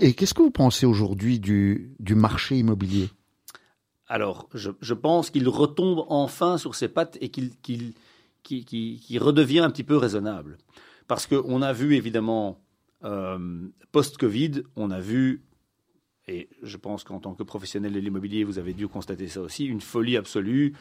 Et 0.00 0.14
qu'est-ce 0.14 0.34
que 0.34 0.42
vous 0.42 0.50
pensez 0.50 0.86
aujourd'hui 0.86 1.38
du, 1.38 1.92
du 2.00 2.14
marché 2.14 2.56
immobilier? 2.56 3.10
Alors, 4.06 4.48
je, 4.54 4.70
je 4.80 4.94
pense 4.94 5.30
qu'il 5.30 5.48
retombe 5.48 6.04
enfin 6.08 6.56
sur 6.56 6.74
ses 6.74 6.88
pattes 6.88 7.18
et 7.20 7.28
qu'il 7.28 7.56
qu'il- 7.58 7.92
qu'il 8.42 9.18
redevient 9.20 9.60
un 9.60 9.70
petit 9.70 9.84
peu 9.84 9.96
raisonnable. 9.96 10.58
Parce 11.06 11.26
qu'on 11.26 11.62
a 11.62 11.72
vu, 11.72 11.94
évidemment, 11.96 12.60
euh, 13.04 13.68
post-Covid, 13.92 14.62
on 14.76 14.90
a 14.90 15.00
vu, 15.00 15.42
et 16.26 16.48
je 16.62 16.76
pense 16.76 17.04
qu'en 17.04 17.20
tant 17.20 17.34
que 17.34 17.42
professionnel 17.42 17.92
de 17.92 18.00
l'immobilier, 18.00 18.44
vous 18.44 18.58
avez 18.58 18.74
dû 18.74 18.88
constater 18.88 19.28
ça 19.28 19.40
aussi, 19.40 19.64
une 19.66 19.80
folie 19.80 20.16
absolue, 20.16 20.74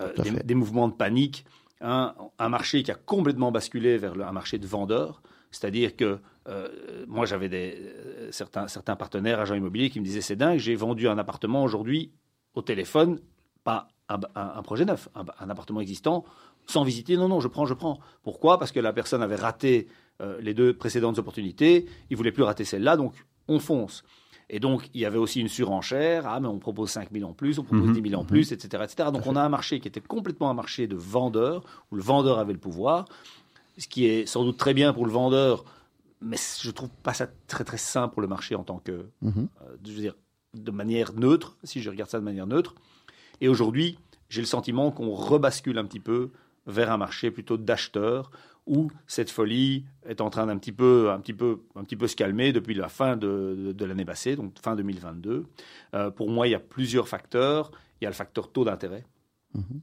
euh, 0.00 0.12
des, 0.44 0.54
mouvements 0.54 0.88
de 0.88 0.94
panique, 0.94 1.44
un, 1.80 2.14
un 2.38 2.48
marché 2.48 2.82
qui 2.82 2.90
a 2.90 2.94
complètement 2.94 3.50
basculé 3.52 3.98
vers 3.98 4.14
le- 4.14 4.24
un 4.24 4.32
marché 4.32 4.58
de 4.58 4.66
vendeurs. 4.66 5.22
C'est-à-dire 5.50 5.96
que 5.96 6.18
euh, 6.48 7.04
moi, 7.08 7.24
j'avais 7.26 7.48
des, 7.48 7.74
euh, 7.78 8.32
certains, 8.32 8.68
certains 8.68 8.96
partenaires, 8.96 9.38
agents 9.40 9.54
immobiliers, 9.54 9.90
qui 9.90 10.00
me 10.00 10.04
disaient 10.04 10.20
c'est 10.22 10.36
dingue, 10.36 10.58
j'ai 10.58 10.74
vendu 10.74 11.08
un 11.08 11.18
appartement 11.18 11.62
aujourd'hui 11.62 12.10
au 12.54 12.62
téléphone, 12.62 13.20
pas 13.64 13.88
un, 14.08 14.18
un- 14.34 14.52
un 14.56 14.62
projet 14.62 14.84
neuf, 14.84 15.08
un, 15.14 15.24
un 15.40 15.50
appartement 15.50 15.80
existant, 15.80 16.24
sans 16.66 16.84
visiter. 16.84 17.16
Non, 17.16 17.28
non, 17.28 17.40
je 17.40 17.48
prends, 17.48 17.66
je 17.66 17.74
prends. 17.74 17.98
Pourquoi? 18.22 18.58
Parce 18.58 18.72
que 18.72 18.80
la 18.80 18.92
personne 18.92 19.22
avait 19.22 19.36
raté 19.36 19.88
euh, 20.20 20.40
les 20.40 20.54
deux 20.54 20.74
précédentes 20.74 21.18
opportunités, 21.18 21.86
il 22.10 22.16
voulait 22.16 22.32
plus 22.32 22.42
rater 22.42 22.64
celle-là, 22.64 22.96
donc 22.96 23.14
on 23.48 23.58
fonce. 23.58 24.04
Et 24.50 24.60
donc, 24.60 24.90
il 24.92 25.00
y 25.00 25.06
avait 25.06 25.18
aussi 25.18 25.40
une 25.40 25.48
surenchère. 25.48 26.26
Ah, 26.26 26.38
mais 26.38 26.46
on 26.48 26.58
propose 26.58 26.90
5 26.90 27.08
000 27.10 27.28
en 27.28 27.32
plus, 27.32 27.58
on 27.58 27.64
propose 27.64 27.88
Mhm. 27.88 28.00
10 28.02 28.10
000 28.10 28.20
en 28.20 28.24
plus, 28.24 28.52
etc., 28.52 28.82
etc. 28.84 29.08
Donc, 29.12 29.26
on 29.26 29.34
a 29.34 29.40
un 29.42 29.48
marché 29.48 29.80
qui 29.80 29.88
était 29.88 30.00
complètement 30.02 30.50
un 30.50 30.54
marché 30.54 30.86
de 30.86 30.94
vendeurs, 30.96 31.62
où 31.90 31.96
le 31.96 32.02
vendeur 32.02 32.38
avait 32.38 32.52
le 32.52 32.58
pouvoir, 32.58 33.06
ce 33.78 33.88
qui 33.88 34.04
est 34.04 34.26
sans 34.26 34.44
doute 34.44 34.58
très 34.58 34.74
bien 34.74 34.92
pour 34.92 35.06
le 35.06 35.12
vendeur, 35.12 35.64
mais 36.20 36.36
je 36.60 36.70
trouve 36.70 36.90
pas 37.02 37.14
ça 37.14 37.26
très, 37.48 37.64
très 37.64 37.78
sain 37.78 38.08
pour 38.08 38.20
le 38.20 38.28
marché 38.28 38.54
en 38.54 38.62
tant 38.62 38.78
que, 38.78 39.06
Mhm. 39.22 39.48
euh, 39.62 39.76
je 39.86 39.92
veux 39.92 40.00
dire, 40.00 40.14
de 40.54 40.70
manière 40.70 41.14
neutre, 41.14 41.56
si 41.64 41.80
je 41.80 41.88
regarde 41.88 42.10
ça 42.10 42.18
de 42.20 42.24
manière 42.24 42.46
neutre. 42.46 42.74
Et 43.40 43.48
aujourd'hui, 43.48 43.98
j'ai 44.28 44.42
le 44.42 44.46
sentiment 44.46 44.90
qu'on 44.90 45.12
rebascule 45.14 45.78
un 45.78 45.84
petit 45.86 46.00
peu 46.00 46.30
vers 46.66 46.90
un 46.92 46.96
marché 46.96 47.30
plutôt 47.30 47.56
d'acheteurs, 47.56 48.30
où 48.66 48.90
cette 49.08 49.30
folie 49.30 49.84
est 50.06 50.20
en 50.20 50.30
train 50.30 50.46
d'un 50.46 50.56
petit 50.56 50.70
peu, 50.72 51.10
un 51.10 51.18
petit 51.20 51.32
peu, 51.32 51.62
un 51.74 51.82
petit 51.82 51.96
peu 51.96 52.06
se 52.06 52.14
calmer 52.14 52.52
depuis 52.52 52.74
la 52.74 52.88
fin 52.88 53.16
de, 53.16 53.54
de- 53.58 53.72
de 53.72 53.84
l'année 53.84 54.04
passée, 54.04 54.36
donc 54.36 54.54
fin 54.62 54.76
2022. 54.76 55.46
Euh, 55.94 56.10
pour 56.10 56.30
moi, 56.30 56.46
il 56.46 56.50
y 56.50 56.54
a 56.54 56.60
plusieurs 56.60 57.08
facteurs. 57.08 57.72
Il 58.00 58.04
y 58.04 58.06
a 58.06 58.10
le 58.10 58.14
facteur 58.14 58.52
taux 58.52 58.64
d'intérêt. 58.64 59.04
Mhm. 59.54 59.80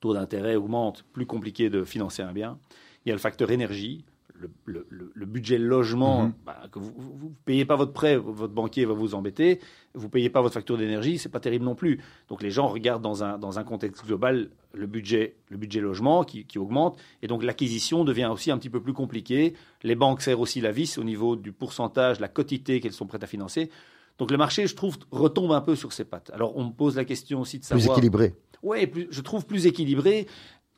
Taux 0.00 0.14
d'intérêt 0.14 0.54
augmente, 0.56 1.04
plus 1.12 1.26
compliqué 1.26 1.70
de 1.70 1.84
financer 1.84 2.22
un 2.22 2.32
bien. 2.32 2.58
Il 3.04 3.08
y 3.08 3.12
a 3.12 3.14
le 3.14 3.20
facteur 3.20 3.50
énergie. 3.50 4.04
Le, 4.42 4.50
le- 4.64 4.86
le- 4.88 5.12
le 5.14 5.26
budget 5.26 5.58
logement, 5.58 6.22
Mhm. 6.22 6.32
bah, 6.46 6.62
que 6.72 6.78
vous 6.78 6.92
ne 7.22 7.34
payez 7.44 7.66
pas 7.66 7.76
votre 7.76 7.92
prêt, 7.92 8.16
votre 8.16 8.54
banquier 8.54 8.86
va 8.86 8.94
vous 8.94 9.14
embêter. 9.14 9.60
Vous 9.94 10.08
payez 10.08 10.30
pas 10.30 10.40
votre 10.40 10.54
facture 10.54 10.78
d'énergie, 10.78 11.18
c'est 11.18 11.28
pas 11.28 11.40
terrible 11.40 11.66
non 11.66 11.74
plus. 11.74 12.00
Donc 12.28 12.42
les 12.42 12.50
gens 12.50 12.66
regardent 12.66 13.02
dans 13.02 13.22
un, 13.22 13.36
dans 13.36 13.58
un 13.58 13.64
contexte 13.64 14.06
global 14.06 14.48
le 14.72 14.86
budget, 14.86 15.36
le 15.50 15.58
budget 15.58 15.80
logement 15.80 16.24
qui, 16.24 16.46
qui 16.46 16.58
augmente. 16.58 16.98
Et 17.20 17.26
donc 17.26 17.42
l'acquisition 17.42 18.02
devient 18.02 18.30
aussi 18.32 18.50
un 18.50 18.56
petit 18.56 18.70
peu 18.70 18.80
plus 18.80 18.94
compliquée. 18.94 19.52
Les 19.82 19.94
banques 19.94 20.22
serrent 20.22 20.40
aussi 20.40 20.62
la 20.62 20.72
vis 20.72 20.96
au 20.96 21.04
niveau 21.04 21.36
du 21.36 21.52
pourcentage, 21.52 22.18
la 22.18 22.28
quotité 22.28 22.80
qu'elles 22.80 22.92
sont 22.94 23.06
prêtes 23.06 23.22
à 23.24 23.26
financer. 23.26 23.68
Donc 24.16 24.30
le 24.30 24.38
marché, 24.38 24.66
je 24.66 24.74
trouve, 24.74 24.96
retombe 25.10 25.52
un 25.52 25.60
peu 25.60 25.76
sur 25.76 25.92
ses 25.92 26.04
pattes. 26.04 26.30
Alors 26.32 26.56
on 26.56 26.64
me 26.64 26.72
pose 26.72 26.96
la 26.96 27.04
question 27.04 27.42
aussi 27.42 27.58
de 27.58 27.64
Plus 27.66 27.78
savoir. 27.80 27.98
équilibré. 27.98 28.34
Ouais, 28.62 28.86
plus- 28.86 29.08
je 29.10 29.20
trouve 29.20 29.44
plus 29.44 29.66
équilibré. 29.66 30.26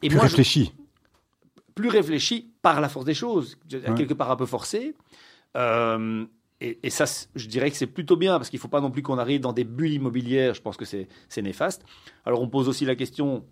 Et 0.03 0.09
Plus 0.09 0.17
moi, 0.17 0.25
je- 0.27 0.31
réfléchi. 0.31 0.73
Plus 1.75 1.89
réfléchi 1.89 2.53
par 2.63 2.81
la 2.81 2.89
force 2.89 3.05
des 3.05 3.15
choses, 3.15 3.59
Ouais. 3.73 3.81
quelque 3.95 4.15
part 4.15 4.31
un 4.31 4.37
peu 4.37 4.47
forcé. 4.47 4.95
Euh, 5.57 6.25
et, 6.61 6.79
et 6.83 6.91
ça, 6.91 7.05
je 7.35 7.49
dirais 7.49 7.71
que 7.71 7.77
c'est 7.77 7.87
plutôt 7.87 8.17
bien, 8.17 8.37
parce 8.39 8.49
qu'il 8.51 8.59
ne 8.59 8.63
faut 8.63 8.69
pas 8.69 8.81
non 8.81 8.91
plus 8.91 9.03
qu'on 9.03 9.19
arrive 9.19 9.41
dans 9.41 9.53
des 9.53 9.65
bulles 9.65 9.93
immobilières, 9.95 10.55
je 10.55 10.63
pense 10.63 10.77
que 10.77 10.85
c'est 10.85 11.09
néfaste. 11.43 11.85
Alors 12.25 12.41
on 12.41 12.49
pose 12.49 12.69
aussi 12.69 12.85
la 12.85 12.95
question 12.95 13.45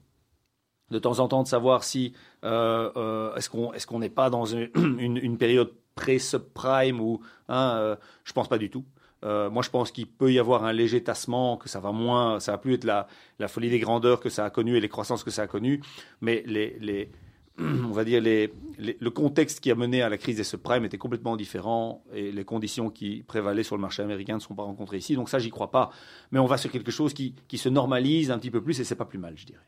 de 0.90 0.98
temps 0.98 1.18
en 1.20 1.28
temps 1.28 1.42
de 1.42 1.48
savoir 1.48 1.84
si 1.84 2.12
euh, 2.44 2.90
euh, 2.96 3.34
est-ce 3.36 3.48
qu'on 3.50 3.72
est-ce 3.72 3.86
qu'on 3.86 3.98
n'est 4.00 4.08
pas 4.10 4.28
dans 4.30 4.44
une, 4.44 4.70
une- 4.98 5.16
une 5.18 5.38
période 5.38 5.72
pré-subprime 5.94 7.00
ou 7.00 7.20
hein, 7.48 7.74
euh, 7.76 7.96
je 8.24 8.32
pense 8.32 8.48
pas 8.48 8.58
du 8.58 8.70
tout. 8.70 8.84
Euh, 9.22 9.50
moi, 9.50 9.62
je 9.62 9.68
pense 9.68 9.90
qu'il 9.90 10.06
peut 10.06 10.32
y 10.32 10.38
avoir 10.38 10.64
un 10.64 10.72
léger 10.72 11.02
tassement, 11.04 11.58
que 11.58 11.68
ça 11.68 11.78
va 11.78 11.92
moins, 11.92 12.40
ça 12.40 12.52
va 12.52 12.58
plus 12.58 12.74
être 12.74 12.84
la, 12.84 13.06
la 13.38 13.48
folie 13.48 13.68
des 13.68 13.78
grandeurs 13.78 14.18
que 14.18 14.30
ça 14.30 14.46
a 14.46 14.50
connu 14.50 14.76
et 14.76 14.80
les 14.80 14.88
croissances 14.88 15.24
que 15.24 15.30
ça 15.30 15.42
a 15.42 15.46
connues, 15.46 15.82
mais 16.22 16.42
les, 16.46 16.78
les, 16.80 17.10
on 17.58 17.90
va 17.92 18.04
dire 18.04 18.20
les, 18.22 18.52
les- 18.78 18.96
le 19.00 19.10
contexte 19.10 19.60
qui 19.60 19.70
a 19.70 19.74
mené 19.74 20.02
à 20.02 20.08
la 20.08 20.16
crise 20.18 20.36
des 20.36 20.44
subprimes 20.44 20.84
était 20.84 20.98
complètement 20.98 21.36
différent 21.36 22.04
et 22.12 22.32
les 22.32 22.44
conditions 22.44 22.90
qui 22.90 23.22
prévalaient 23.22 23.62
sur 23.64 23.76
le 23.76 23.82
marché 23.82 24.02
américain 24.02 24.34
ne 24.36 24.40
sont 24.40 24.54
pas 24.54 24.62
rencontrées 24.62 24.98
ici. 24.98 25.14
Donc 25.14 25.28
ça, 25.28 25.38
j'y 25.38 25.50
crois 25.50 25.70
pas. 25.70 25.90
Mais 26.30 26.38
on 26.38 26.46
va 26.46 26.56
sur 26.58 26.70
quelque 26.70 26.90
chose 26.90 27.12
qui, 27.12 27.34
qui 27.48 27.58
se 27.58 27.68
normalise 27.68 28.30
un 28.30 28.38
petit 28.38 28.50
peu 28.50 28.62
plus 28.62 28.78
et 28.80 28.84
c'est 28.84 28.94
pas 28.96 29.04
plus 29.04 29.18
mal, 29.18 29.36
je 29.36 29.46
dirais. 29.46 29.66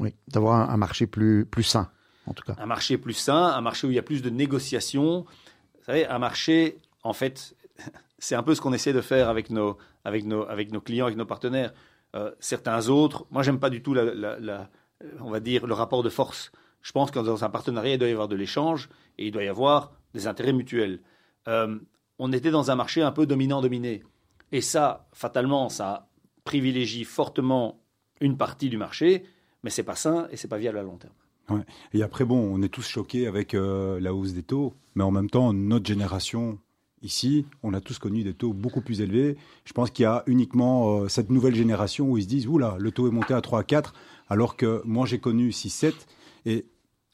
Oui, 0.00 0.14
d'avoir 0.28 0.68
un, 0.68 0.74
un 0.74 0.76
marché 0.76 1.06
plus, 1.06 1.46
plus 1.46 1.62
sain, 1.62 1.90
en 2.26 2.34
tout 2.34 2.42
cas. 2.44 2.56
un 2.58 2.66
marché 2.66 2.98
plus 2.98 3.12
sain, 3.14 3.46
un 3.54 3.60
marché 3.60 3.86
où 3.86 3.90
il 3.90 3.94
y 3.94 3.98
a 3.98 4.02
plus 4.02 4.20
de 4.22 4.30
négociations. 4.30 5.20
Vous 5.78 5.84
savez, 5.86 6.06
un 6.06 6.18
marché, 6.18 6.78
en 7.04 7.12
fait, 7.12 7.54
c'est 8.18 8.34
un 8.34 8.42
peu 8.42 8.54
ce 8.54 8.60
qu'on 8.60 8.72
essaie 8.72 8.92
de 8.92 9.00
faire 9.00 9.28
avec 9.28 9.50
nos, 9.50 9.78
avec 10.04 10.24
nos, 10.24 10.42
avec 10.48 10.72
nos 10.72 10.80
clients, 10.80 11.06
avec 11.06 11.16
nos 11.16 11.26
partenaires. 11.26 11.72
Euh, 12.16 12.32
certains 12.40 12.88
autres, 12.88 13.26
moi, 13.30 13.42
j'aime 13.42 13.58
pas 13.60 13.70
du 13.70 13.82
tout, 13.82 13.94
la, 13.94 14.04
la- 14.12 14.38
la- 14.40 14.70
on 15.20 15.30
va 15.30 15.40
dire, 15.40 15.66
le 15.66 15.74
rapport 15.74 16.02
de 16.02 16.10
force. 16.10 16.52
Je 16.82 16.92
pense 16.92 17.10
que 17.10 17.18
dans 17.18 17.44
un 17.44 17.50
partenariat, 17.50 17.94
il 17.94 17.98
doit 17.98 18.08
y 18.08 18.12
avoir 18.12 18.28
de 18.28 18.36
l'échange 18.36 18.88
et 19.18 19.26
il 19.26 19.32
doit 19.32 19.44
y 19.44 19.48
avoir 19.48 19.92
des 20.14 20.26
intérêts 20.26 20.52
mutuels. 20.52 21.00
Euh, 21.48 21.78
on 22.18 22.32
était 22.32 22.50
dans 22.50 22.70
un 22.70 22.74
marché 22.74 23.02
un 23.02 23.12
peu 23.12 23.26
dominant-dominé. 23.26 24.02
Et 24.50 24.60
ça, 24.60 25.08
fatalement, 25.12 25.68
ça 25.68 26.08
privilégie 26.44 27.04
fortement 27.04 27.80
une 28.20 28.36
partie 28.36 28.68
du 28.68 28.76
marché, 28.76 29.24
mais 29.62 29.70
c'est 29.70 29.82
pas 29.82 29.96
sain 29.96 30.28
et 30.30 30.36
c'est 30.36 30.48
pas 30.48 30.58
viable 30.58 30.78
à 30.78 30.82
long 30.82 30.96
terme. 30.96 31.14
Et 31.92 32.02
après, 32.02 32.24
bon, 32.24 32.38
on 32.38 32.62
est 32.62 32.68
tous 32.68 32.86
choqués 32.86 33.26
avec 33.26 33.54
euh, 33.54 34.00
la 34.00 34.14
hausse 34.14 34.32
des 34.32 34.42
taux, 34.42 34.74
mais 34.94 35.04
en 35.04 35.10
même 35.10 35.28
temps, 35.28 35.52
notre 35.52 35.86
génération, 35.86 36.58
ici, 37.02 37.46
on 37.62 37.74
a 37.74 37.80
tous 37.80 37.98
connu 37.98 38.22
des 38.22 38.32
taux 38.32 38.52
beaucoup 38.52 38.80
plus 38.80 39.00
élevés. 39.00 39.36
Je 39.64 39.72
pense 39.72 39.90
qu'il 39.90 40.04
y 40.04 40.06
a 40.06 40.22
uniquement 40.26 41.00
euh, 41.00 41.08
cette 41.08 41.30
nouvelle 41.30 41.54
génération 41.54 42.08
où 42.08 42.16
ils 42.16 42.22
se 42.22 42.28
disent, 42.28 42.46
oula, 42.46 42.76
le 42.78 42.90
taux 42.90 43.08
est 43.08 43.10
monté 43.10 43.34
à 43.34 43.40
3 43.40 43.60
à 43.60 43.64
4, 43.64 43.94
alors 44.28 44.56
que 44.56 44.80
moi 44.84 45.04
j'ai 45.04 45.18
connu 45.18 45.50
6-7, 45.50 45.88
et 45.90 45.94
Et 46.46 46.66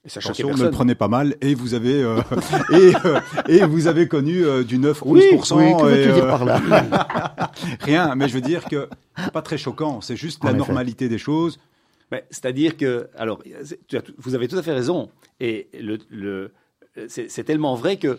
ça 0.07 0.21
choquait 0.21 0.43
attention, 0.43 0.59
ne 0.65 0.69
le 0.69 0.71
prenez 0.71 0.95
pas 0.95 1.09
mal, 1.09 1.37
et 1.41 1.55
vous 1.55 1.75
avez, 1.75 2.03
euh, 2.03 2.21
et, 2.73 2.93
euh, 3.05 3.21
et 3.49 3.65
vous 3.65 3.87
avez 3.89 4.09
connu 4.09 4.45
euh, 4.45 4.65
du 4.65 4.79
9-11%. 4.79 5.03
Oui, 5.07 5.23
oui, 5.33 5.77
que 5.77 5.89
et, 5.89 5.97
veux-tu 6.07 6.13
dire 6.15 6.27
par 6.29 6.45
là? 6.45 6.61
Rien, 7.81 8.15
mais 8.15 8.29
je 8.29 8.35
veux 8.35 8.41
dire 8.41 8.65
que 8.65 8.89
pas 9.33 9.43
très 9.43 9.59
choquant, 9.59 10.01
c'est 10.01 10.17
juste 10.17 10.43
En 10.45 10.47
la 10.49 10.53
effet. 10.53 10.59
normalité 10.59 11.09
des 11.09 11.19
choses. 11.19 11.59
Mais 12.11 12.25
C'est-à-dire 12.31 12.77
que, 12.77 13.09
alors, 13.17 13.43
tu 13.87 13.99
as 13.99 14.03
vous 14.17 14.35
avez 14.35 14.49
tout 14.49 14.57
à 14.57 14.63
fait 14.63 14.73
raison. 14.73 15.11
Et 15.41 15.69
le, 15.79 15.99
le- 16.09 16.53
c'est 17.09 17.45
tellement 17.45 17.75
vrai 17.75 17.97
que 17.99 18.19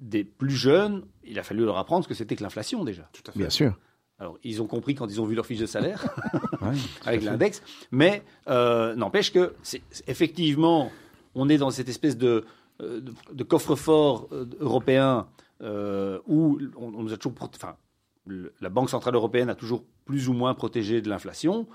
des 0.00 0.24
plus 0.24 0.54
jeunes, 0.54 1.02
il 1.24 1.38
a 1.38 1.42
fallu 1.42 1.64
leur 1.64 1.76
apprendre 1.78 2.04
ce 2.04 2.08
que 2.08 2.14
c'était 2.14 2.36
que 2.36 2.42
l'inflation 2.44 2.84
déjà. 2.84 3.08
Tout 3.12 3.28
à 3.30 3.36
Bien 3.36 3.50
sûr. 3.50 3.76
Alors, 4.18 4.38
ils 4.44 4.62
ont 4.62 4.66
compris 4.66 4.94
quand 4.94 5.06
ils 5.08 5.20
ont 5.20 5.24
vu 5.26 5.34
leur 5.34 5.44
fiche 5.46 5.58
de 5.58 5.66
salaire, 5.66 6.04
Ouais, 6.62 6.68
avec 7.04 7.22
l'index, 7.22 7.62
mais 7.90 8.22
euh, 8.48 8.94
n'empêche 8.94 9.32
que, 9.32 9.54
effectivement, 10.06 10.90
on 11.34 11.48
est 11.48 11.58
dans 11.58 11.70
cette 11.70 11.88
espèce 11.88 12.16
de, 12.16 12.44
euh, 12.80 13.00
de, 13.00 13.12
de 13.32 13.44
coffre-fort 13.44 14.28
euh, 14.32 14.46
européen 14.60 15.26
euh, 15.62 16.20
où 16.26 16.58
on, 16.76 16.94
on 16.94 17.02
nous 17.02 17.12
a 17.12 17.16
toujours. 17.16 17.36
Enfin, 17.54 17.76
le- 18.26 18.52
la 18.60 18.68
Banque 18.68 18.90
Centrale 18.90 19.14
Européenne 19.16 19.50
a 19.50 19.54
toujours 19.54 19.82
plus 20.04 20.28
ou 20.28 20.32
moins 20.32 20.54
protégé 20.54 21.00
de 21.02 21.08
l'inflation. 21.08 21.66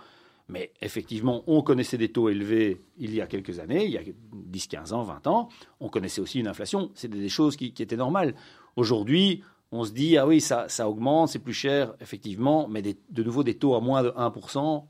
Mais 0.51 0.71
effectivement, 0.81 1.43
on 1.45 1.61
connaissait 1.61 1.97
des 1.99 2.11
taux 2.11 2.27
élevés 2.29 2.81
il 2.97 3.13
y 3.13 3.21
a 3.21 3.27
quelques 3.27 3.59
années, 3.59 3.85
il 3.85 3.91
y 3.91 3.97
a 3.99 4.01
10, 4.33 4.67
15 4.67 4.93
ans, 4.93 5.03
20 5.03 5.27
ans. 5.27 5.49
On 5.79 5.89
connaissait 5.89 6.21
aussi 6.21 6.39
une 6.39 6.47
inflation. 6.47 6.89
C'était 6.95 7.19
des 7.19 7.29
choses 7.29 7.55
qui, 7.55 7.71
qui 7.71 7.83
étaient 7.83 7.95
normales. 7.97 8.33
Aujourd'hui, 8.75 9.43
on 9.71 9.83
se 9.83 9.91
dit, 9.91 10.17
ah 10.17 10.25
oui, 10.25 10.41
ça, 10.41 10.67
ça 10.69 10.89
augmente, 10.89 11.29
c'est 11.29 11.39
plus 11.39 11.53
cher, 11.53 11.93
effectivement, 12.01 12.67
mais 12.67 12.81
des- 12.81 12.97
de 13.09 13.23
nouveau, 13.23 13.43
des 13.43 13.55
taux 13.55 13.75
à 13.75 13.81
moins 13.81 14.01
de 14.03 14.09
1%, 14.17 14.85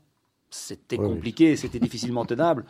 c'était 0.50 0.98
oui. 0.98 1.06
compliqué, 1.06 1.56
c'était 1.56 1.78
difficilement 1.80 2.24
tenable. 2.24 2.64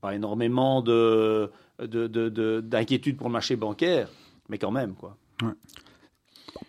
Pas 0.00 0.14
énormément 0.14 0.82
de, 0.82 1.50
de, 1.80 2.06
de- 2.06 2.28
de- 2.28 2.60
d'inquiétude 2.60 3.16
pour 3.16 3.28
le 3.28 3.32
marché 3.32 3.56
bancaire, 3.56 4.08
mais 4.48 4.58
quand 4.58 4.70
même, 4.70 4.94
quoi. 4.94 5.16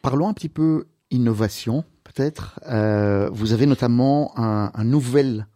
Parlons 0.01 0.27
un 0.27 0.33
petit 0.33 0.49
peu 0.49 0.85
innovation, 1.11 1.83
peut-être. 2.03 2.59
Euh, 2.67 3.29
vous 3.31 3.53
avez 3.53 3.65
notamment 3.65 4.33
un, 4.37 4.71
un 4.73 4.83
nouvel 4.83 5.47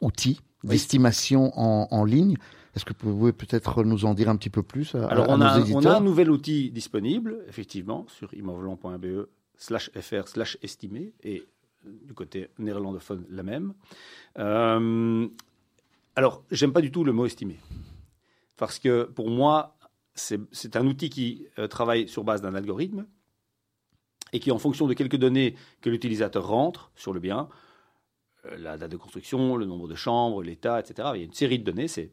outil 0.00 0.40
Oui. 0.64 0.70
d'estimation 0.70 1.52
en, 1.58 1.88
en 1.90 2.04
ligne. 2.04 2.36
Est-ce 2.76 2.84
que 2.84 2.92
vous 3.02 3.16
pouvez 3.16 3.32
peut-être 3.32 3.82
nous 3.84 4.04
en 4.04 4.14
dire 4.14 4.28
un 4.28 4.36
petit 4.36 4.50
peu 4.50 4.62
plus 4.62 4.94
à, 4.94 5.06
Alors, 5.08 5.28
à 5.30 5.34
on 5.34 5.38
nos 5.38 5.44
a, 5.44 5.52
un- 5.56 5.72
on 5.72 5.84
a 5.84 5.96
un 5.96 6.00
nouvel 6.00 6.30
outil 6.30 6.70
disponible, 6.70 7.44
effectivement, 7.48 8.06
sur 8.08 8.32
immovelant.be 8.34 9.26
slash 9.56 9.90
fr 10.00 10.28
slash 10.28 10.56
estimé, 10.62 11.12
et 11.22 11.42
euh, 11.86 11.90
du 12.06 12.14
côté 12.14 12.48
néerlandophone, 12.58 13.24
la 13.28 13.42
même. 13.42 13.74
Euh, 14.38 15.26
alors, 16.16 16.44
j'aime 16.50 16.72
pas 16.72 16.80
du 16.80 16.90
tout 16.92 17.04
le 17.04 17.12
mot 17.12 17.26
estimé. 17.26 17.58
Parce 18.56 18.78
que 18.78 19.04
pour 19.04 19.30
moi, 19.30 19.76
c'est 20.14 20.76
un 20.76 20.86
outil 20.86 21.08
qui 21.10 21.46
euh, 21.58 21.66
travaille 21.66 22.06
sur 22.08 22.24
base 22.24 22.42
d'un 22.42 22.54
algorithme 22.54 23.06
et 24.32 24.38
qui, 24.38 24.50
en 24.52 24.58
fonction 24.58 24.86
de 24.86 24.94
quelques 24.94 25.16
données 25.16 25.56
que 25.80 25.90
l'utilisateur 25.90 26.46
rentre 26.46 26.90
sur 26.94 27.12
le 27.12 27.20
bien, 27.20 27.48
la 28.58 28.76
date 28.78 28.90
de 28.90 28.96
construction, 28.96 29.56
le 29.56 29.66
nombre 29.66 29.88
de 29.88 29.94
chambres, 29.94 30.42
l'état, 30.42 30.80
etc., 30.80 31.10
il 31.14 31.18
y 31.18 31.22
a 31.22 31.26
une 31.26 31.32
série 31.32 31.58
de 31.58 31.64
données, 31.64 31.88
c'est 31.88 32.12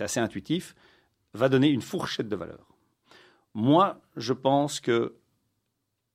assez 0.00 0.20
intuitif, 0.20 0.74
va 1.34 1.48
donner 1.48 1.68
une 1.68 1.82
fourchette 1.82 2.28
de 2.28 2.36
valeur. 2.36 2.66
Moi, 3.54 4.00
je 4.16 4.32
pense 4.32 4.80
que 4.80 5.16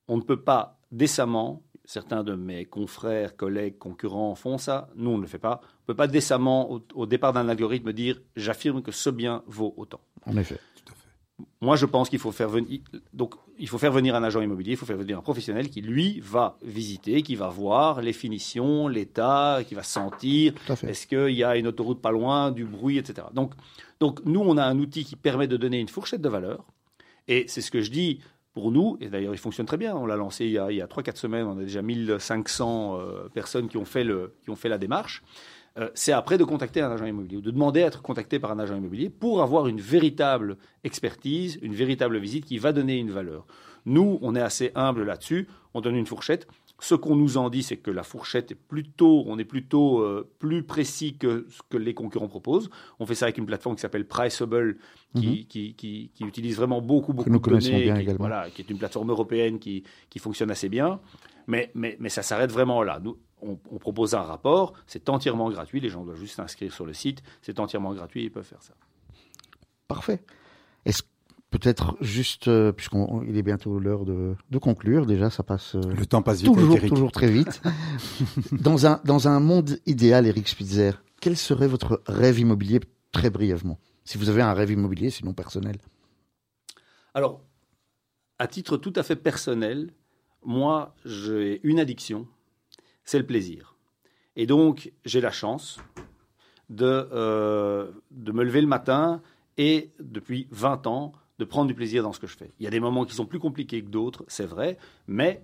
on 0.08 0.16
ne 0.16 0.22
peut 0.22 0.42
pas 0.42 0.78
décemment, 0.90 1.62
certains 1.84 2.22
de 2.22 2.34
mes 2.34 2.64
confrères, 2.64 3.36
collègues, 3.36 3.78
concurrents 3.78 4.34
font 4.34 4.58
ça, 4.58 4.88
nous 4.94 5.10
on 5.10 5.16
ne 5.16 5.22
le 5.22 5.28
fait 5.28 5.38
pas, 5.38 5.60
on 5.62 5.82
ne 5.82 5.86
peut 5.86 5.96
pas 5.96 6.06
décemment, 6.06 6.70
au, 6.70 6.82
au 6.94 7.06
départ 7.06 7.32
d'un 7.32 7.48
algorithme, 7.48 7.92
dire 7.92 8.20
j'affirme 8.36 8.82
que 8.82 8.92
ce 8.92 9.10
bien 9.10 9.42
vaut 9.46 9.74
autant. 9.76 10.00
En 10.26 10.36
effet. 10.36 10.58
Moi, 11.60 11.76
je 11.76 11.86
pense 11.86 12.08
qu'il 12.08 12.18
faut 12.18 12.32
faire 12.32 12.48
venir, 12.48 12.80
donc 13.12 13.34
il 13.58 13.68
faut 13.68 13.78
faire 13.78 13.92
venir 13.92 14.14
un 14.14 14.22
agent 14.22 14.40
immobilier, 14.40 14.72
il 14.72 14.76
faut 14.76 14.86
faire 14.86 14.96
venir 14.96 15.18
un 15.18 15.22
professionnel 15.22 15.70
qui 15.70 15.80
lui 15.80 16.20
va 16.20 16.56
visiter, 16.62 17.22
qui 17.22 17.36
va 17.36 17.48
voir 17.48 18.00
les 18.00 18.12
finitions, 18.12 18.88
l'état, 18.88 19.60
qui 19.66 19.74
va 19.74 19.82
sentir, 19.82 20.54
est-ce 20.86 21.06
qu'il 21.06 21.34
y 21.34 21.44
a 21.44 21.56
une 21.56 21.66
autoroute 21.66 22.00
pas 22.00 22.10
loin, 22.10 22.50
du 22.50 22.64
bruit, 22.64 22.98
etc. 22.98 23.26
Donc, 23.32 23.54
donc, 24.00 24.18
nous, 24.24 24.40
on 24.40 24.56
a 24.56 24.64
un 24.64 24.78
outil 24.80 25.04
qui 25.04 25.14
permet 25.14 25.46
de 25.46 25.56
donner 25.56 25.78
une 25.78 25.88
fourchette 25.88 26.20
de 26.20 26.28
valeur. 26.28 26.64
Et 27.28 27.44
c'est 27.46 27.60
ce 27.60 27.70
que 27.70 27.82
je 27.82 27.90
dis 27.92 28.18
pour 28.52 28.72
nous, 28.72 28.98
et 29.00 29.08
d'ailleurs, 29.08 29.32
il 29.32 29.38
fonctionne 29.38 29.66
très 29.66 29.76
bien. 29.76 29.94
On 29.94 30.06
l'a 30.06 30.16
lancé 30.16 30.44
il 30.44 30.50
y 30.50 30.58
a, 30.58 30.64
a 30.64 30.86
3-4 30.86 31.16
semaines, 31.16 31.46
on 31.46 31.56
a 31.56 31.62
déjà 31.62 31.82
1500 31.82 32.98
euh, 32.98 33.28
personnes 33.28 33.68
qui 33.68 33.76
ont 33.76 33.84
fait, 33.84 34.02
le, 34.02 34.34
qui 34.42 34.50
ont 34.50 34.56
fait 34.56 34.68
la 34.68 34.78
démarche. 34.78 35.22
Euh, 35.78 35.88
c'est 35.94 36.12
après 36.12 36.36
de 36.36 36.44
contacter 36.44 36.82
un 36.82 36.90
agent 36.90 37.06
immobilier 37.06 37.38
ou 37.38 37.40
de 37.40 37.50
demander 37.50 37.82
à 37.82 37.86
être 37.86 38.02
contacté 38.02 38.38
par 38.38 38.52
un 38.52 38.58
agent 38.58 38.76
immobilier 38.76 39.08
pour 39.08 39.42
avoir 39.42 39.68
une 39.68 39.80
véritable 39.80 40.58
expertise, 40.84 41.58
une 41.62 41.74
véritable 41.74 42.18
visite 42.18 42.44
qui 42.44 42.58
va 42.58 42.72
donner 42.72 42.98
une 42.98 43.10
valeur. 43.10 43.46
Nous, 43.86 44.18
on 44.22 44.36
est 44.36 44.40
assez 44.40 44.70
humble 44.74 45.02
là-dessus, 45.04 45.48
on 45.74 45.80
donne 45.80 45.96
une 45.96 46.06
fourchette. 46.06 46.46
Ce 46.78 46.94
qu'on 46.94 47.16
nous 47.16 47.36
en 47.36 47.48
dit, 47.48 47.62
c'est 47.62 47.76
que 47.76 47.90
la 47.90 48.02
fourchette 48.02 48.50
est 48.50 48.56
plutôt, 48.56 49.22
on 49.26 49.38
est 49.38 49.44
plutôt 49.44 50.00
euh, 50.00 50.28
plus 50.40 50.62
précis 50.62 51.16
que 51.16 51.46
ce 51.48 51.60
que 51.70 51.76
les 51.76 51.94
concurrents 51.94 52.28
proposent. 52.28 52.70
On 52.98 53.06
fait 53.06 53.14
ça 53.14 53.26
avec 53.26 53.38
une 53.38 53.46
plateforme 53.46 53.76
qui 53.76 53.82
s'appelle 53.82 54.06
Priceable, 54.06 54.76
qui, 55.14 55.46
qui, 55.46 55.74
qui, 55.74 56.10
qui 56.12 56.24
utilise 56.24 56.56
vraiment 56.56 56.82
beaucoup, 56.82 57.12
beaucoup 57.12 57.30
nous 57.30 57.38
de 57.38 57.42
connaissons 57.42 57.70
données, 57.70 57.84
bien 57.84 57.94
qui, 57.94 58.02
également. 58.02 58.18
voilà, 58.18 58.50
qui 58.50 58.62
est 58.62 58.70
une 58.70 58.78
plateforme 58.78 59.10
européenne 59.10 59.58
qui, 59.58 59.84
qui 60.10 60.18
fonctionne 60.18 60.50
assez 60.50 60.68
bien. 60.68 61.00
Mais, 61.46 61.70
mais, 61.74 61.96
mais 62.00 62.08
ça 62.08 62.22
s'arrête 62.22 62.50
vraiment 62.50 62.82
là. 62.82 63.00
Nous, 63.02 63.16
on, 63.42 63.58
on 63.70 63.78
propose 63.78 64.14
un 64.14 64.22
rapport, 64.22 64.72
c'est 64.86 65.08
entièrement 65.08 65.50
gratuit, 65.50 65.80
les 65.80 65.88
gens 65.88 66.04
doivent 66.04 66.18
juste 66.18 66.36
s'inscrire 66.36 66.72
sur 66.72 66.86
le 66.86 66.94
site, 66.94 67.22
c'est 67.42 67.60
entièrement 67.60 67.92
gratuit, 67.92 68.24
ils 68.24 68.30
peuvent 68.30 68.44
faire 68.44 68.62
ça. 68.62 68.74
Parfait. 69.88 70.22
Est-ce 70.84 71.02
peut-être 71.50 71.96
juste, 72.00 72.48
euh, 72.48 72.72
puisqu'il 72.72 73.36
est 73.36 73.42
bientôt 73.42 73.78
l'heure 73.78 74.04
de, 74.04 74.34
de 74.50 74.58
conclure, 74.58 75.06
déjà 75.06 75.30
ça 75.30 75.42
passe 75.42 75.74
euh, 75.76 75.80
Le 75.96 76.06
temps 76.06 76.22
passe 76.22 76.40
vite 76.40 76.54
toujours, 76.54 76.80
toujours 76.80 77.12
très 77.12 77.30
vite. 77.30 77.62
dans, 78.52 78.86
un, 78.86 79.00
dans 79.04 79.28
un 79.28 79.38
monde 79.38 79.78
idéal, 79.86 80.26
Eric 80.26 80.48
Spitzer, 80.48 80.92
quel 81.20 81.36
serait 81.36 81.68
votre 81.68 82.02
rêve 82.06 82.40
immobilier 82.40 82.80
très 83.12 83.30
brièvement? 83.30 83.78
Si 84.04 84.18
vous 84.18 84.28
avez 84.28 84.42
un 84.42 84.54
rêve 84.54 84.72
immobilier, 84.72 85.10
sinon 85.10 85.34
personnel. 85.34 85.76
Alors, 87.14 87.42
à 88.38 88.48
titre 88.48 88.76
tout 88.76 88.92
à 88.96 89.02
fait 89.02 89.16
personnel, 89.16 89.92
moi, 90.44 90.94
j'ai 91.04 91.60
une 91.62 91.78
addiction, 91.78 92.26
c'est 93.04 93.18
le 93.18 93.26
plaisir. 93.26 93.76
Et 94.36 94.46
donc, 94.46 94.92
j'ai 95.04 95.20
la 95.20 95.30
chance 95.30 95.78
de, 96.70 97.08
euh, 97.12 97.90
de 98.10 98.32
me 98.32 98.44
lever 98.44 98.60
le 98.60 98.66
matin 98.66 99.20
et, 99.58 99.90
depuis 100.00 100.46
20 100.50 100.86
ans, 100.86 101.12
de 101.38 101.44
prendre 101.44 101.66
du 101.66 101.74
plaisir 101.74 102.02
dans 102.02 102.12
ce 102.12 102.20
que 102.20 102.26
je 102.26 102.36
fais. 102.36 102.50
Il 102.58 102.64
y 102.64 102.66
a 102.66 102.70
des 102.70 102.80
moments 102.80 103.04
qui 103.04 103.14
sont 103.14 103.26
plus 103.26 103.38
compliqués 103.38 103.82
que 103.82 103.88
d'autres, 103.88 104.24
c'est 104.28 104.46
vrai, 104.46 104.78
mais 105.06 105.42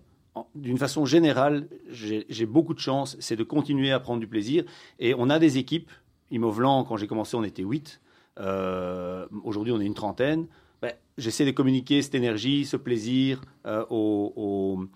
d'une 0.55 0.79
façon 0.79 1.05
générale, 1.05 1.69
j'ai 1.89 2.47
beaucoup 2.47 2.75
de 2.75 2.79
chance, 2.79 3.17
c'est 3.19 3.35
de 3.35 3.43
continuer 3.43 3.91
à 3.91 3.99
prendre 3.99 4.21
du 4.21 4.29
plaisir. 4.29 4.65
Et 5.01 5.15
on 5.15 5.31
a 5.31 5.39
des 5.39 5.59
équipes, 5.59 5.91
Immovlant, 6.31 6.85
quand 6.85 6.97
j'ai 6.97 7.09
commencé, 7.09 7.37
on 7.37 7.43
était 7.43 7.63
8. 7.65 8.01
Euh, 8.39 9.27
Aujourd'hui, 9.43 9.73
on 9.73 9.81
est 9.81 9.87
une 9.87 9.95
trentaine. 9.95 10.47
Ben, 10.81 10.93
J'essaie 11.17 11.45
de 11.45 11.51
communiquer 11.51 12.03
cette 12.03 12.15
énergie, 12.15 12.65
ce 12.65 12.77
plaisir 12.77 13.41
euh, 13.67 13.85
aux, 13.91 14.87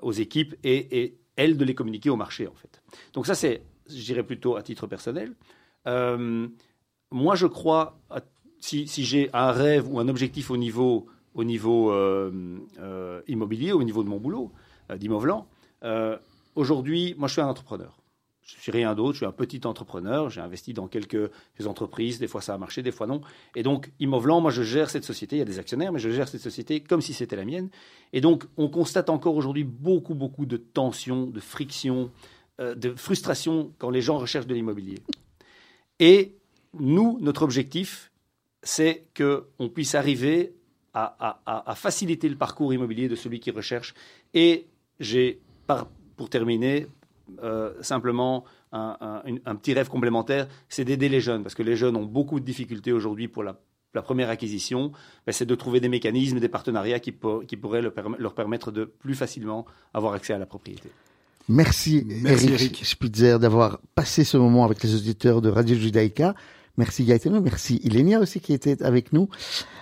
aux, 0.00 0.12
équipes 0.12 0.54
et 0.64 1.18
elles 1.36 1.56
de 1.56 1.64
les 1.64 1.74
communiquer 1.74 2.10
au 2.10 2.16
marché, 2.16 2.46
en 2.48 2.54
fait. 2.54 2.82
Donc 3.12 3.26
ça, 3.26 3.34
c'est, 3.34 3.62
je 3.88 4.02
dirais 4.04 4.22
plutôt 4.22 4.56
à 4.56 4.62
titre 4.62 4.86
personnel. 4.86 5.34
Euh, 5.86 6.48
moi, 7.10 7.34
je 7.34 7.46
crois, 7.46 7.98
si, 8.60 8.86
j'ai 8.86 9.30
un 9.32 9.52
rêve 9.52 9.90
ou 9.92 10.00
un 10.00 10.08
objectif 10.08 10.50
au 10.50 10.56
niveau, 10.56 11.06
au 11.34 11.44
niveau 11.44 11.92
euh, 11.92 12.58
euh, 12.78 13.22
immobilier, 13.28 13.72
au 13.72 13.84
niveau 13.84 14.02
de 14.02 14.08
mon 14.08 14.18
boulot, 14.18 14.52
euh, 15.84 16.16
aujourd'hui, 16.54 17.14
moi, 17.18 17.28
je 17.28 17.32
suis 17.34 17.42
un 17.42 17.48
entrepreneur. 17.48 17.96
Je 18.46 18.60
suis 18.60 18.70
rien 18.70 18.94
d'autre, 18.94 19.14
je 19.14 19.18
suis 19.18 19.26
un 19.26 19.32
petit 19.32 19.60
entrepreneur, 19.66 20.30
j'ai 20.30 20.40
investi 20.40 20.72
dans 20.72 20.86
quelques 20.86 21.30
entreprises, 21.64 22.20
des 22.20 22.28
fois 22.28 22.40
ça 22.40 22.54
a 22.54 22.58
marché, 22.58 22.80
des 22.80 22.92
fois 22.92 23.08
non. 23.08 23.20
Et 23.56 23.64
donc, 23.64 23.90
Immovelant, 23.98 24.40
moi 24.40 24.52
je 24.52 24.62
gère 24.62 24.88
cette 24.88 25.04
société, 25.04 25.36
il 25.36 25.38
y 25.40 25.42
a 25.42 25.46
des 25.46 25.58
actionnaires, 25.58 25.92
mais 25.92 25.98
je 25.98 26.10
gère 26.10 26.28
cette 26.28 26.40
société 26.40 26.80
comme 26.80 27.00
si 27.00 27.12
c'était 27.12 27.34
la 27.34 27.44
mienne. 27.44 27.70
Et 28.12 28.20
donc, 28.20 28.44
on 28.56 28.68
constate 28.68 29.10
encore 29.10 29.34
aujourd'hui 29.34 29.64
beaucoup, 29.64 30.14
beaucoup 30.14 30.46
de 30.46 30.56
tensions, 30.56 31.26
de 31.26 31.40
frictions, 31.40 32.12
euh, 32.60 32.76
de 32.76 32.94
frustrations 32.94 33.72
quand 33.78 33.90
les 33.90 34.00
gens 34.00 34.18
recherchent 34.18 34.46
de 34.46 34.54
l'immobilier. 34.54 34.98
Et 35.98 36.36
nous, 36.78 37.18
notre 37.20 37.42
objectif, 37.42 38.12
c'est 38.62 39.06
qu'on 39.16 39.68
puisse 39.68 39.96
arriver 39.96 40.54
à, 40.94 41.74
faciliter 41.76 42.28
le 42.28 42.36
parcours 42.36 42.72
immobilier 42.72 43.08
de 43.08 43.16
celui 43.16 43.38
qui 43.38 43.50
recherche. 43.50 43.92
Et 44.32 44.66
j'ai, 44.98 45.40
pour 46.16 46.30
terminer, 46.30 46.86
euh, 47.42 47.72
simplement 47.80 48.44
un, 48.72 48.96
un- 49.00 49.22
une- 49.26 49.40
un 49.46 49.54
petit 49.56 49.72
rêve 49.74 49.88
complémentaire, 49.88 50.46
c'est 50.68 50.84
d'aider 50.84 51.08
les 51.08 51.20
jeunes, 51.20 51.42
parce 51.42 51.54
que 51.54 51.62
les 51.62 51.76
jeunes 51.76 51.96
ont 51.96 52.04
beaucoup 52.04 52.40
de 52.40 52.44
difficultés 52.44 52.92
aujourd'hui 52.92 53.28
pour 53.28 53.42
la, 53.42 53.58
la 53.94 54.02
première 54.02 54.28
acquisition. 54.30 54.92
Ben, 55.26 55.32
c'est 55.32 55.46
de 55.46 55.54
trouver 55.54 55.80
des 55.80 55.88
mécanismes, 55.88 56.38
des 56.40 56.48
partenariats 56.48 57.00
qui, 57.00 57.12
pour- 57.12 57.44
qui 57.46 57.56
pourraient 57.56 57.82
leur, 57.82 57.92
perm- 57.92 58.16
leur 58.18 58.34
permettre 58.34 58.70
de 58.70 58.84
plus 58.84 59.14
facilement 59.14 59.64
avoir 59.94 60.12
accès 60.14 60.32
à 60.34 60.38
la 60.38 60.46
propriété. 60.46 60.88
Merci, 61.48 62.04
Merci, 62.22 62.46
Eric, 62.48 62.60
Eric. 62.60 62.84
Spitzer 62.84 63.38
d'avoir 63.38 63.78
passé 63.94 64.24
ce 64.24 64.36
moment 64.36 64.64
avec 64.64 64.82
les 64.82 64.94
auditeurs 64.96 65.40
de 65.40 65.48
Radio 65.48 65.76
Judaïka. 65.76 66.34
Merci 66.78 67.04
Gaëtano, 67.04 67.40
merci 67.40 67.80
Ilenia 67.84 68.20
aussi 68.20 68.40
qui 68.40 68.52
était 68.52 68.82
avec 68.82 69.12
nous. 69.12 69.28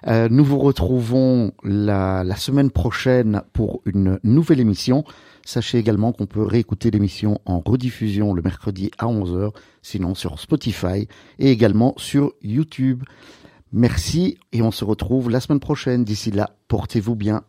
Euh, 0.07 0.28
nous 0.30 0.44
vous 0.44 0.59
retrouvons 0.59 1.52
la, 1.64 2.22
la 2.22 2.37
semaine 2.37 2.70
prochaine 2.70 3.42
pour 3.52 3.80
une 3.85 4.20
nouvelle 4.22 4.61
émission. 4.61 5.04
Sachez 5.44 5.78
également 5.78 6.12
qu'on 6.12 6.26
peut 6.26 6.42
réécouter 6.42 6.90
l'émission 6.90 7.40
en 7.44 7.61
rediffusion 7.61 8.33
le 8.33 8.42
mercredi 8.42 8.90
à 8.98 9.07
11h, 9.07 9.50
sinon 9.83 10.14
sur 10.14 10.38
Spotify 10.38 11.09
et 11.38 11.50
également 11.50 11.94
sur 11.96 12.33
YouTube. 12.42 13.02
Merci 13.72 14.38
et 14.52 14.62
on 14.62 14.70
se 14.70 14.85
retrouve 14.85 15.30
la 15.30 15.40
semaine 15.40 15.61
prochaine. 15.61 16.04
D'ici 16.04 16.30
là, 16.30 16.57
portez-vous 16.68 17.16
bien. 17.16 17.42